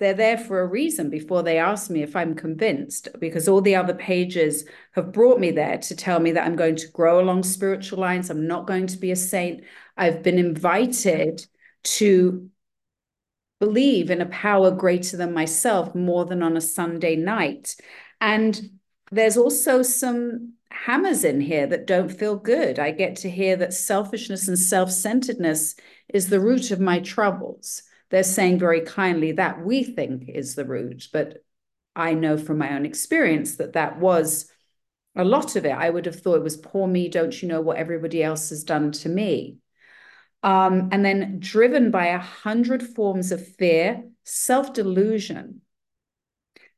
they're 0.00 0.14
there 0.14 0.38
for 0.38 0.60
a 0.60 0.66
reason 0.66 1.10
before 1.10 1.42
they 1.42 1.58
ask 1.58 1.90
me 1.90 2.02
if 2.02 2.14
I'm 2.14 2.34
convinced, 2.34 3.08
because 3.20 3.48
all 3.48 3.60
the 3.60 3.76
other 3.76 3.94
pages 3.94 4.64
have 4.92 5.12
brought 5.12 5.40
me 5.40 5.50
there 5.50 5.78
to 5.78 5.96
tell 5.96 6.20
me 6.20 6.32
that 6.32 6.46
I'm 6.46 6.54
going 6.54 6.76
to 6.76 6.88
grow 6.88 7.20
along 7.20 7.42
spiritual 7.42 7.98
lines. 7.98 8.30
I'm 8.30 8.46
not 8.46 8.66
going 8.66 8.86
to 8.88 8.96
be 8.96 9.10
a 9.10 9.16
saint. 9.16 9.64
I've 9.96 10.22
been 10.22 10.38
invited 10.38 11.44
to 11.82 12.48
believe 13.58 14.10
in 14.10 14.20
a 14.20 14.26
power 14.26 14.70
greater 14.70 15.16
than 15.16 15.34
myself 15.34 15.94
more 15.96 16.24
than 16.24 16.44
on 16.44 16.56
a 16.56 16.60
Sunday 16.60 17.16
night. 17.16 17.74
And 18.20 18.77
there's 19.10 19.36
also 19.36 19.82
some 19.82 20.54
hammers 20.70 21.24
in 21.24 21.40
here 21.40 21.66
that 21.66 21.86
don't 21.86 22.10
feel 22.10 22.36
good. 22.36 22.78
I 22.78 22.90
get 22.90 23.16
to 23.16 23.30
hear 23.30 23.56
that 23.56 23.74
selfishness 23.74 24.48
and 24.48 24.58
self 24.58 24.90
centeredness 24.90 25.74
is 26.08 26.28
the 26.28 26.40
root 26.40 26.70
of 26.70 26.80
my 26.80 27.00
troubles 27.00 27.82
they're 28.10 28.22
saying 28.22 28.58
very 28.58 28.80
kindly 28.82 29.32
that 29.32 29.64
we 29.64 29.84
think 29.84 30.28
is 30.28 30.54
the 30.54 30.64
root. 30.64 31.08
But 31.12 31.44
I 31.94 32.14
know 32.14 32.38
from 32.38 32.58
my 32.58 32.74
own 32.74 32.86
experience 32.86 33.56
that 33.56 33.74
that 33.74 33.98
was 33.98 34.50
a 35.16 35.24
lot 35.24 35.56
of 35.56 35.66
it. 35.66 35.72
I 35.72 35.90
would 35.90 36.06
have 36.06 36.20
thought 36.20 36.36
it 36.36 36.42
was 36.42 36.56
poor 36.56 36.86
me, 36.86 37.08
don't 37.08 37.42
you 37.42 37.48
know 37.48 37.60
what 37.60 37.76
everybody 37.76 38.22
else 38.22 38.50
has 38.50 38.64
done 38.64 38.92
to 38.92 39.08
me? 39.08 39.58
Um, 40.42 40.88
and 40.92 41.04
then 41.04 41.40
driven 41.40 41.90
by 41.90 42.06
a 42.06 42.18
hundred 42.18 42.82
forms 42.82 43.32
of 43.32 43.46
fear, 43.56 44.04
self 44.24 44.72
delusion, 44.72 45.62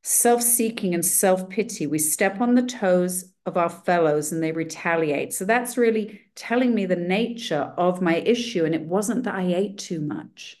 self 0.01 0.41
seeking, 0.41 0.93
and 0.93 1.05
self 1.05 1.49
pity, 1.49 1.87
we 1.87 1.99
step 1.99 2.41
on 2.41 2.55
the 2.55 2.63
toes 2.63 3.31
of 3.45 3.57
our 3.57 3.69
fellows 3.69 4.31
and 4.31 4.41
they 4.41 4.51
retaliate. 4.51 5.33
So 5.33 5.45
that's 5.45 5.77
really 5.77 6.21
telling 6.35 6.75
me 6.75 6.85
the 6.85 6.95
nature 6.95 7.73
of 7.77 8.01
my 8.01 8.17
issue. 8.17 8.65
And 8.65 8.75
it 8.75 8.81
wasn't 8.81 9.23
that 9.23 9.35
I 9.35 9.43
ate 9.53 9.77
too 9.77 9.99
much. 9.99 10.57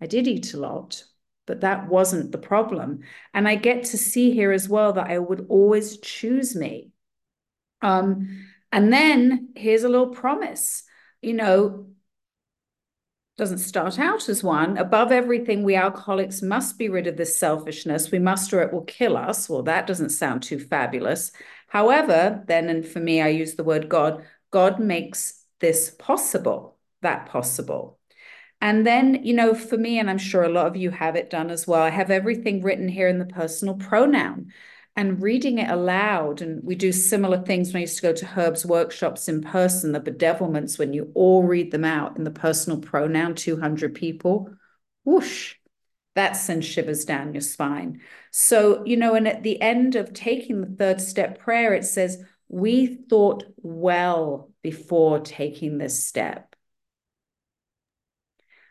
I 0.00 0.06
did 0.06 0.26
eat 0.26 0.52
a 0.54 0.58
lot, 0.58 1.04
but 1.46 1.60
that 1.60 1.88
wasn't 1.88 2.32
the 2.32 2.38
problem. 2.38 3.00
And 3.32 3.46
I 3.46 3.54
get 3.54 3.84
to 3.86 3.98
see 3.98 4.32
here 4.32 4.52
as 4.52 4.68
well 4.68 4.92
that 4.94 5.08
I 5.08 5.18
would 5.18 5.46
always 5.48 5.98
choose 5.98 6.56
me. 6.56 6.90
Um, 7.82 8.46
and 8.72 8.92
then 8.92 9.50
here's 9.54 9.84
a 9.84 9.88
little 9.88 10.08
promise, 10.08 10.82
you 11.22 11.34
know, 11.34 11.86
doesn't 13.36 13.58
start 13.58 13.98
out 13.98 14.28
as 14.28 14.44
one. 14.44 14.78
Above 14.78 15.10
everything, 15.10 15.64
we 15.64 15.74
alcoholics 15.74 16.40
must 16.40 16.78
be 16.78 16.88
rid 16.88 17.06
of 17.06 17.16
this 17.16 17.38
selfishness. 17.38 18.10
We 18.10 18.20
must, 18.20 18.52
or 18.52 18.62
it 18.62 18.72
will 18.72 18.82
kill 18.82 19.16
us. 19.16 19.48
Well, 19.48 19.62
that 19.64 19.86
doesn't 19.86 20.10
sound 20.10 20.42
too 20.42 20.58
fabulous. 20.58 21.32
However, 21.68 22.44
then, 22.46 22.68
and 22.68 22.86
for 22.86 23.00
me, 23.00 23.20
I 23.20 23.28
use 23.28 23.56
the 23.56 23.64
word 23.64 23.88
God, 23.88 24.24
God 24.52 24.78
makes 24.78 25.44
this 25.60 25.90
possible, 25.98 26.78
that 27.02 27.26
possible. 27.26 27.98
And 28.60 28.86
then, 28.86 29.24
you 29.24 29.34
know, 29.34 29.54
for 29.54 29.76
me, 29.76 29.98
and 29.98 30.08
I'm 30.08 30.18
sure 30.18 30.44
a 30.44 30.48
lot 30.48 30.66
of 30.66 30.76
you 30.76 30.90
have 30.90 31.16
it 31.16 31.28
done 31.28 31.50
as 31.50 31.66
well, 31.66 31.82
I 31.82 31.90
have 31.90 32.10
everything 32.10 32.62
written 32.62 32.88
here 32.88 33.08
in 33.08 33.18
the 33.18 33.26
personal 33.26 33.74
pronoun 33.74 34.52
and 34.96 35.20
reading 35.20 35.58
it 35.58 35.70
aloud. 35.70 36.40
And 36.40 36.62
we 36.62 36.74
do 36.74 36.92
similar 36.92 37.42
things 37.42 37.68
when 37.68 37.78
I 37.78 37.80
used 37.82 37.96
to 37.96 38.02
go 38.02 38.12
to 38.12 38.26
Herb's 38.26 38.64
workshops 38.64 39.28
in 39.28 39.42
person, 39.42 39.92
the 39.92 40.00
bedevilments, 40.00 40.78
when 40.78 40.92
you 40.92 41.10
all 41.14 41.42
read 41.42 41.70
them 41.70 41.84
out 41.84 42.16
in 42.16 42.24
the 42.24 42.30
personal 42.30 42.78
pronoun, 42.78 43.34
200 43.34 43.94
people, 43.94 44.50
whoosh, 45.04 45.56
that 46.14 46.32
sends 46.32 46.66
shivers 46.66 47.04
down 47.04 47.34
your 47.34 47.40
spine. 47.40 48.00
So, 48.30 48.84
you 48.84 48.96
know, 48.96 49.14
and 49.14 49.26
at 49.26 49.42
the 49.42 49.60
end 49.60 49.96
of 49.96 50.12
taking 50.12 50.60
the 50.60 50.76
third 50.76 51.00
step 51.00 51.40
prayer, 51.40 51.74
it 51.74 51.84
says, 51.84 52.22
We 52.48 52.86
thought 52.86 53.44
well 53.56 54.52
before 54.62 55.18
taking 55.18 55.78
this 55.78 56.04
step. 56.04 56.54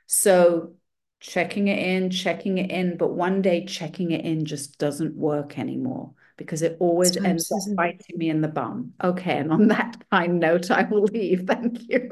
So 0.06 0.76
checking 1.24 1.70
it 1.70 1.80
in, 1.80 2.10
checking 2.10 2.58
it 2.58 2.70
in, 2.70 2.98
but 2.98 3.14
one 3.14 3.42
day 3.42 3.66
checking 3.66 4.12
it 4.12 4.26
in 4.26 4.44
just 4.44 4.78
doesn't 4.78 5.16
work 5.16 5.58
anymore 5.58 6.12
because 6.36 6.62
it 6.62 6.76
always 6.82 7.16
ends 7.16 7.50
up 7.50 7.62
biting 7.78 8.18
me 8.18 8.30
in 8.30 8.42
the 8.42 8.50
bum. 8.50 8.92
Okay, 9.02 9.38
and 9.38 9.52
on 9.52 9.68
that 9.70 9.96
kind 10.12 10.40
note, 10.40 10.70
I 10.70 10.84
will 10.84 11.04
leave. 11.04 11.44
Thank 11.48 11.90
you. 11.90 12.12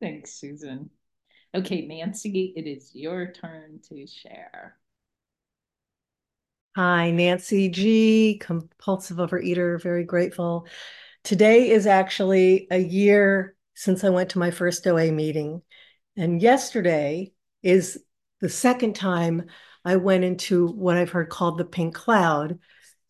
Thanks, 0.00 0.34
Susan. 0.34 0.90
Okay, 1.52 1.86
Nancy, 1.86 2.52
it 2.54 2.68
is 2.68 2.92
your 2.94 3.32
turn 3.32 3.80
to 3.88 4.06
share. 4.06 4.76
Hi, 6.76 7.10
Nancy 7.10 7.68
G, 7.68 8.38
compulsive 8.40 9.16
overeater, 9.16 9.82
very 9.82 10.04
grateful. 10.04 10.68
Today 11.24 11.70
is 11.70 11.88
actually 11.88 12.68
a 12.70 12.78
year 12.78 13.56
since 13.74 14.04
I 14.04 14.10
went 14.10 14.30
to 14.30 14.38
my 14.38 14.52
first 14.52 14.86
OA 14.86 15.10
meeting. 15.10 15.62
And 16.18 16.42
yesterday 16.42 17.32
is 17.62 18.02
the 18.40 18.48
second 18.48 18.94
time 18.94 19.44
I 19.84 19.96
went 19.96 20.24
into 20.24 20.66
what 20.66 20.96
I've 20.96 21.10
heard 21.10 21.30
called 21.30 21.58
the 21.58 21.64
pink 21.64 21.94
cloud 21.94 22.58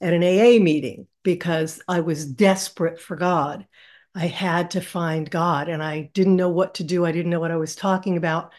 at 0.00 0.12
an 0.12 0.22
AA 0.22 0.62
meeting 0.62 1.06
because 1.22 1.82
I 1.88 2.00
was 2.00 2.26
desperate 2.26 3.00
for 3.00 3.16
God. 3.16 3.66
I 4.14 4.26
had 4.26 4.72
to 4.72 4.80
find 4.82 5.28
God 5.28 5.68
and 5.68 5.82
I 5.82 6.10
didn't 6.12 6.36
know 6.36 6.50
what 6.50 6.74
to 6.74 6.84
do. 6.84 7.06
I 7.06 7.12
didn't 7.12 7.30
know 7.30 7.40
what 7.40 7.50
I 7.50 7.56
was 7.56 7.74
talking 7.74 8.16
about. 8.16 8.52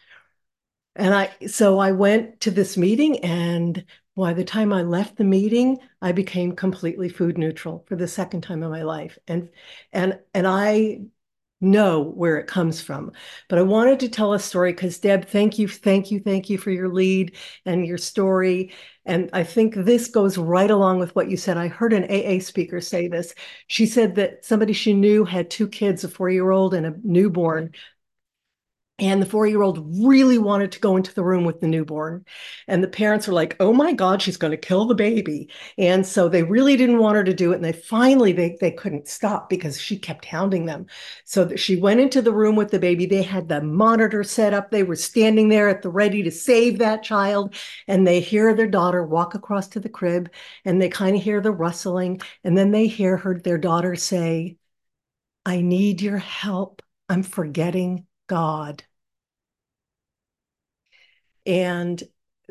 And 0.96 1.14
I 1.14 1.30
so 1.48 1.78
I 1.78 1.92
went 1.92 2.42
to 2.42 2.52
this 2.52 2.76
meeting 2.76 3.24
and 3.24 3.86
by 4.16 4.34
the 4.34 4.44
time 4.44 4.74
I 4.74 4.82
left 4.82 5.16
the 5.16 5.24
meeting, 5.24 5.78
I 6.02 6.12
became 6.12 6.56
completely 6.56 7.08
food 7.08 7.38
neutral 7.38 7.86
for 7.88 7.96
the 7.96 8.08
second 8.08 8.42
time 8.42 8.64
in 8.64 8.70
my 8.70 8.82
life. 8.82 9.18
And 9.28 9.50
and 9.94 10.20
and 10.34 10.48
I 10.48 11.02
know 11.62 12.02
where 12.02 12.38
it 12.38 12.48
comes 12.48 12.82
from. 12.82 13.12
But 13.48 13.60
I 13.60 13.63
wanted 13.63 14.00
to 14.02 14.10
tell 14.10 14.34
a 14.34 14.39
story 14.39 14.72
because 14.72 15.00
Deb, 15.00 15.26
thank 15.26 15.60
you, 15.60 15.67
thank 15.67 16.12
you, 16.12 16.19
thank 16.19 16.50
you 16.50 16.58
for 16.58 16.72
your 16.72 16.89
lead 16.89 17.36
and 17.65 17.86
your 17.86 17.98
story. 17.98 18.72
And 19.06 19.30
I 19.34 19.43
think 19.43 19.76
this 19.76 20.08
goes 20.08 20.38
right 20.38 20.69
along 20.69 21.00
with 21.00 21.15
what 21.15 21.30
you 21.30 21.38
said. 21.38 21.58
I 21.58 21.67
heard 21.67 21.93
an 21.93 22.06
AA 22.06 22.39
speaker 22.39 22.80
say 22.80 23.08
this. 23.08 23.34
She 23.67 23.86
said 23.86 24.15
that 24.15 24.45
somebody 24.45 24.74
she 24.74 24.93
knew 24.93 25.26
had 25.26 25.50
two 25.50 25.67
kids, 25.67 26.04
a 26.04 26.10
four 26.10 26.30
year 26.30 26.52
old 26.52 26.74
and 26.74 26.86
a 26.86 26.95
newborn, 27.04 27.72
and 29.00 29.22
the 29.22 29.26
four 29.26 29.48
year 29.48 29.62
old 29.62 29.86
really 30.06 30.38
wanted 30.38 30.72
to 30.74 30.80
go 30.80 30.98
into 30.98 31.14
the 31.14 31.24
room 31.24 31.46
with 31.46 31.62
the 31.62 31.68
newborn. 31.68 32.26
And 32.68 32.84
the 32.84 32.88
parents 32.88 33.28
were 33.28 33.34
like, 33.34 33.56
oh 33.60 33.74
my 33.74 33.94
God, 33.94 34.22
she's 34.22 34.38
going 34.38 34.52
to 34.52 34.58
kill 34.58 34.86
the 34.86 34.96
baby. 34.96 35.50
And 35.78 36.06
so 36.06 36.30
they 36.30 36.44
really 36.44 36.78
didn't 36.78 37.00
want 37.00 37.16
her 37.16 37.24
to 37.24 37.34
do 37.34 37.52
it. 37.52 37.56
And 37.56 37.66
they 37.66 37.74
finally, 37.74 38.32
they, 38.34 38.58
they 38.60 38.72
couldn't 38.72 39.08
stop 39.08 39.50
because 39.50 39.80
she 39.80 39.98
kept 39.98 40.26
hounding 40.26 40.66
them. 40.66 40.86
So 41.26 41.56
she 41.56 41.76
went 41.76 42.00
into 42.00 42.22
the 42.22 42.34
room 42.34 42.56
with 42.56 42.72
the 42.72 42.80
baby. 42.80 43.06
They 43.06 43.24
had 43.24 43.50
the 43.50 43.62
monitor 43.62 44.24
set 44.24 44.54
up. 44.54 44.72
They 44.72 44.84
were 44.84 44.96
standing 44.96 45.50
there 45.50 45.70
at 45.70 45.82
the 45.82 45.90
ready 45.90 46.24
to 46.24 46.32
save 46.32 46.80
that 46.80 47.04
child. 47.04 47.56
And 47.88 48.06
they 48.06 48.20
hear 48.20 48.54
their 48.54 48.68
daughter 48.68 49.04
walk 49.04 49.36
across 49.36 49.68
to 49.70 49.80
the 49.80 49.90
crib 49.90 50.30
and 50.66 50.82
they 50.82 50.90
kind 50.90 51.16
of 51.16 51.24
hear 51.24 51.42
the 51.42 51.52
rustling. 51.52 52.22
And 52.44 52.58
then 52.58 52.72
they 52.72 52.88
hear 52.88 53.18
her, 53.18 53.40
their 53.40 53.58
daughter 53.58 53.96
say, 53.96 54.58
I 55.46 55.62
need 55.62 56.02
your 56.02 56.18
help. 56.18 56.82
I'm 57.10 57.24
forgetting 57.24 58.06
God. 58.28 58.84
And 61.45 62.02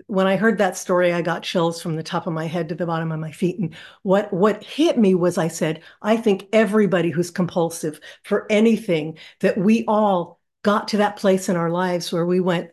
when 0.06 0.26
I 0.26 0.36
heard 0.36 0.58
that 0.58 0.76
story, 0.76 1.12
I 1.12 1.22
got 1.22 1.42
chills 1.42 1.82
from 1.82 1.96
the 1.96 2.02
top 2.02 2.26
of 2.26 2.32
my 2.32 2.46
head 2.46 2.68
to 2.68 2.74
the 2.74 2.86
bottom 2.86 3.10
of 3.10 3.18
my 3.18 3.32
feet. 3.32 3.58
And 3.58 3.74
what 4.02 4.32
what 4.32 4.62
hit 4.62 4.96
me 4.96 5.14
was 5.14 5.38
I 5.38 5.48
said, 5.48 5.82
I 6.02 6.16
think 6.16 6.48
everybody 6.52 7.10
who's 7.10 7.30
compulsive 7.30 8.00
for 8.24 8.46
anything 8.50 9.18
that 9.40 9.58
we 9.58 9.84
all 9.86 10.40
got 10.62 10.88
to 10.88 10.98
that 10.98 11.16
place 11.16 11.48
in 11.48 11.56
our 11.56 11.70
lives 11.70 12.12
where 12.12 12.26
we 12.26 12.40
went, 12.40 12.70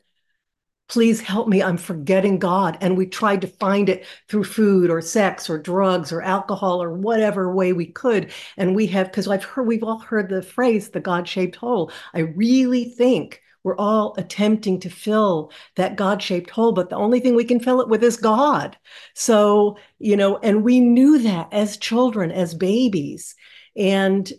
please 0.88 1.20
help 1.20 1.48
me, 1.48 1.64
I'm 1.64 1.78
forgetting 1.78 2.38
God. 2.38 2.78
And 2.80 2.96
we 2.96 3.08
tried 3.08 3.42
to 3.42 3.48
find 3.48 3.90
it 3.90 4.06
through 4.30 4.44
food 4.44 4.92
or 4.92 5.02
sex 5.02 5.50
or 5.50 5.58
drugs 5.58 6.12
or 6.12 6.22
alcohol 6.22 6.82
or 6.82 6.94
whatever 6.94 7.52
way 7.54 7.74
we 7.74 7.88
could. 7.88 8.32
And 8.58 8.76
we 8.76 8.86
have, 8.88 9.08
because 9.08 9.28
I've 9.28 9.44
heard, 9.44 9.66
we've 9.66 9.84
all 9.84 9.98
heard 9.98 10.30
the 10.30 10.44
phrase, 10.44 10.90
the 10.90 11.00
God 11.00 11.28
shaped 11.28 11.56
hole. 11.56 11.92
I 12.14 12.20
really 12.20 12.86
think 12.86 13.42
we're 13.66 13.76
all 13.78 14.14
attempting 14.18 14.80
to 14.80 14.90
fill 14.92 15.52
that 15.76 15.96
God 15.96 16.22
shaped 16.22 16.52
hole, 16.52 16.72
but 16.72 16.92
the 16.92 16.96
only 16.96 17.20
thing 17.20 17.36
we 17.36 17.44
can 17.44 17.60
fill 17.60 17.82
it 17.82 17.90
with 17.90 18.04
is 18.04 18.16
God. 18.16 18.78
So, 19.16 19.78
you 19.98 20.16
know, 20.16 20.38
and 20.38 20.64
we 20.64 20.80
knew 20.80 21.18
that 21.24 21.52
as 21.52 21.78
children, 21.78 22.32
as 22.32 22.54
babies. 22.54 23.36
And 23.76 24.32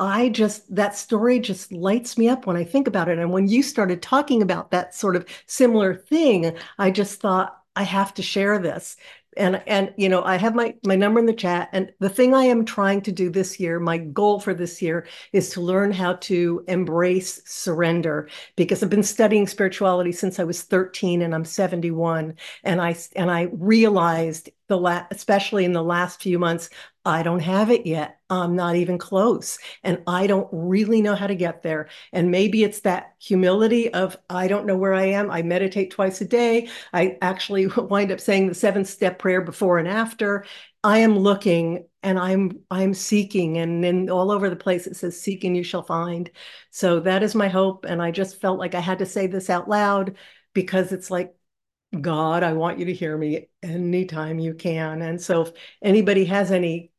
I 0.00 0.30
just, 0.30 0.74
that 0.74 0.96
story 0.96 1.38
just 1.38 1.70
lights 1.70 2.18
me 2.18 2.28
up 2.28 2.44
when 2.44 2.56
I 2.56 2.64
think 2.64 2.88
about 2.88 3.08
it. 3.08 3.20
And 3.20 3.30
when 3.30 3.46
you 3.46 3.62
started 3.62 4.02
talking 4.02 4.42
about 4.42 4.72
that 4.72 4.96
sort 4.96 5.14
of 5.14 5.26
similar 5.46 5.94
thing, 5.94 6.56
I 6.76 6.90
just 6.90 7.20
thought, 7.20 7.56
I 7.76 7.84
have 7.84 8.14
to 8.14 8.22
share 8.22 8.58
this 8.58 8.96
and 9.36 9.62
and 9.66 9.92
you 9.96 10.08
know 10.08 10.22
i 10.24 10.36
have 10.36 10.54
my 10.54 10.74
my 10.84 10.96
number 10.96 11.20
in 11.20 11.26
the 11.26 11.32
chat. 11.32 11.68
And 11.72 11.92
the 12.00 12.08
thing 12.08 12.34
i 12.34 12.44
am 12.44 12.64
trying 12.64 13.00
to 13.02 13.12
do 13.12 13.30
this 13.30 13.58
year 13.58 13.78
my 13.80 13.98
goal 13.98 14.40
for 14.40 14.54
this 14.54 14.80
year 14.80 15.06
is 15.32 15.50
to 15.50 15.60
learn 15.60 15.92
how 15.92 16.14
to 16.14 16.64
embrace 16.68 17.40
surrender 17.44 18.28
because 18.56 18.82
i've 18.82 18.90
been 18.90 19.02
studying 19.02 19.46
spirituality 19.46 20.12
since 20.12 20.38
i 20.38 20.44
was 20.44 20.62
13 20.62 21.22
and 21.22 21.34
i'm 21.34 21.44
71 21.44 22.34
and 22.62 22.80
i 22.80 22.96
and 23.16 23.30
i 23.30 23.48
realized 23.52 24.50
the 24.78 25.06
especially 25.10 25.64
in 25.64 25.72
the 25.72 25.82
last 25.82 26.20
few 26.22 26.38
months 26.38 26.70
I 27.06 27.22
don't 27.22 27.40
have 27.40 27.70
it 27.70 27.84
yet. 27.84 28.18
I'm 28.30 28.56
not 28.56 28.76
even 28.76 28.96
close. 28.96 29.58
And 29.82 30.02
I 30.06 30.26
don't 30.26 30.48
really 30.52 31.02
know 31.02 31.14
how 31.14 31.26
to 31.26 31.34
get 31.34 31.62
there. 31.62 31.88
And 32.12 32.30
maybe 32.30 32.64
it's 32.64 32.80
that 32.80 33.14
humility 33.20 33.92
of, 33.92 34.16
I 34.30 34.48
don't 34.48 34.64
know 34.66 34.76
where 34.76 34.94
I 34.94 35.06
am. 35.06 35.30
I 35.30 35.42
meditate 35.42 35.90
twice 35.90 36.22
a 36.22 36.24
day. 36.24 36.68
I 36.94 37.18
actually 37.20 37.66
wind 37.76 38.10
up 38.10 38.20
saying 38.20 38.48
the 38.48 38.54
seven 38.54 38.86
step 38.86 39.18
prayer 39.18 39.42
before 39.42 39.78
and 39.78 39.86
after. 39.86 40.46
I 40.82 40.98
am 40.98 41.18
looking 41.18 41.86
and 42.02 42.18
I'm 42.18 42.60
I'm 42.70 42.92
seeking 42.92 43.56
and 43.56 43.82
then 43.82 44.10
all 44.10 44.30
over 44.30 44.50
the 44.50 44.56
place 44.56 44.86
it 44.86 44.96
says 44.96 45.18
seek 45.20 45.44
and 45.44 45.56
you 45.56 45.62
shall 45.62 45.82
find. 45.82 46.30
So 46.70 47.00
that 47.00 47.22
is 47.22 47.34
my 47.34 47.48
hope 47.48 47.84
and 47.86 48.02
I 48.02 48.10
just 48.10 48.40
felt 48.40 48.58
like 48.58 48.74
I 48.74 48.80
had 48.80 48.98
to 48.98 49.06
say 49.06 49.26
this 49.26 49.48
out 49.48 49.68
loud 49.68 50.16
because 50.52 50.92
it's 50.92 51.10
like 51.10 51.34
God, 52.02 52.42
I 52.42 52.52
want 52.52 52.78
you 52.78 52.86
to 52.86 52.92
hear 52.92 53.16
me 53.16 53.48
anytime 53.62 54.38
you 54.38 54.54
can. 54.54 55.02
And 55.02 55.20
so 55.20 55.42
if 55.42 55.52
anybody 55.82 56.24
has 56.26 56.50
any 56.50 56.90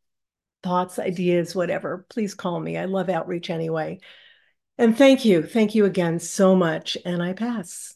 thoughts, 0.63 0.99
ideas, 0.99 1.55
whatever, 1.55 2.05
please 2.09 2.33
call 2.33 2.59
me. 2.59 2.77
I 2.77 2.85
love 2.85 3.09
outreach 3.09 3.49
anyway. 3.49 3.99
And 4.77 4.97
thank 4.97 5.23
you. 5.23 5.43
Thank 5.43 5.75
you 5.75 5.85
again 5.85 6.19
so 6.19 6.55
much. 6.55 6.97
And 7.05 7.21
I 7.21 7.33
pass. 7.33 7.95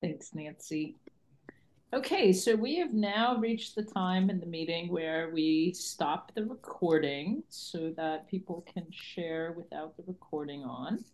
Thanks, 0.00 0.30
Nancy. 0.34 0.96
Okay, 1.92 2.32
so 2.32 2.54
we 2.54 2.76
have 2.76 2.92
now 2.92 3.36
reached 3.36 3.74
the 3.74 3.82
time 3.82 4.28
in 4.28 4.40
the 4.40 4.46
meeting 4.46 4.88
where 4.92 5.30
we 5.32 5.72
stop 5.72 6.32
the 6.34 6.44
recording 6.44 7.42
so 7.48 7.92
that 7.96 8.28
people 8.28 8.66
can 8.72 8.86
share 8.90 9.54
without 9.56 9.96
the 9.96 10.02
recording 10.06 10.62
on. 10.62 11.04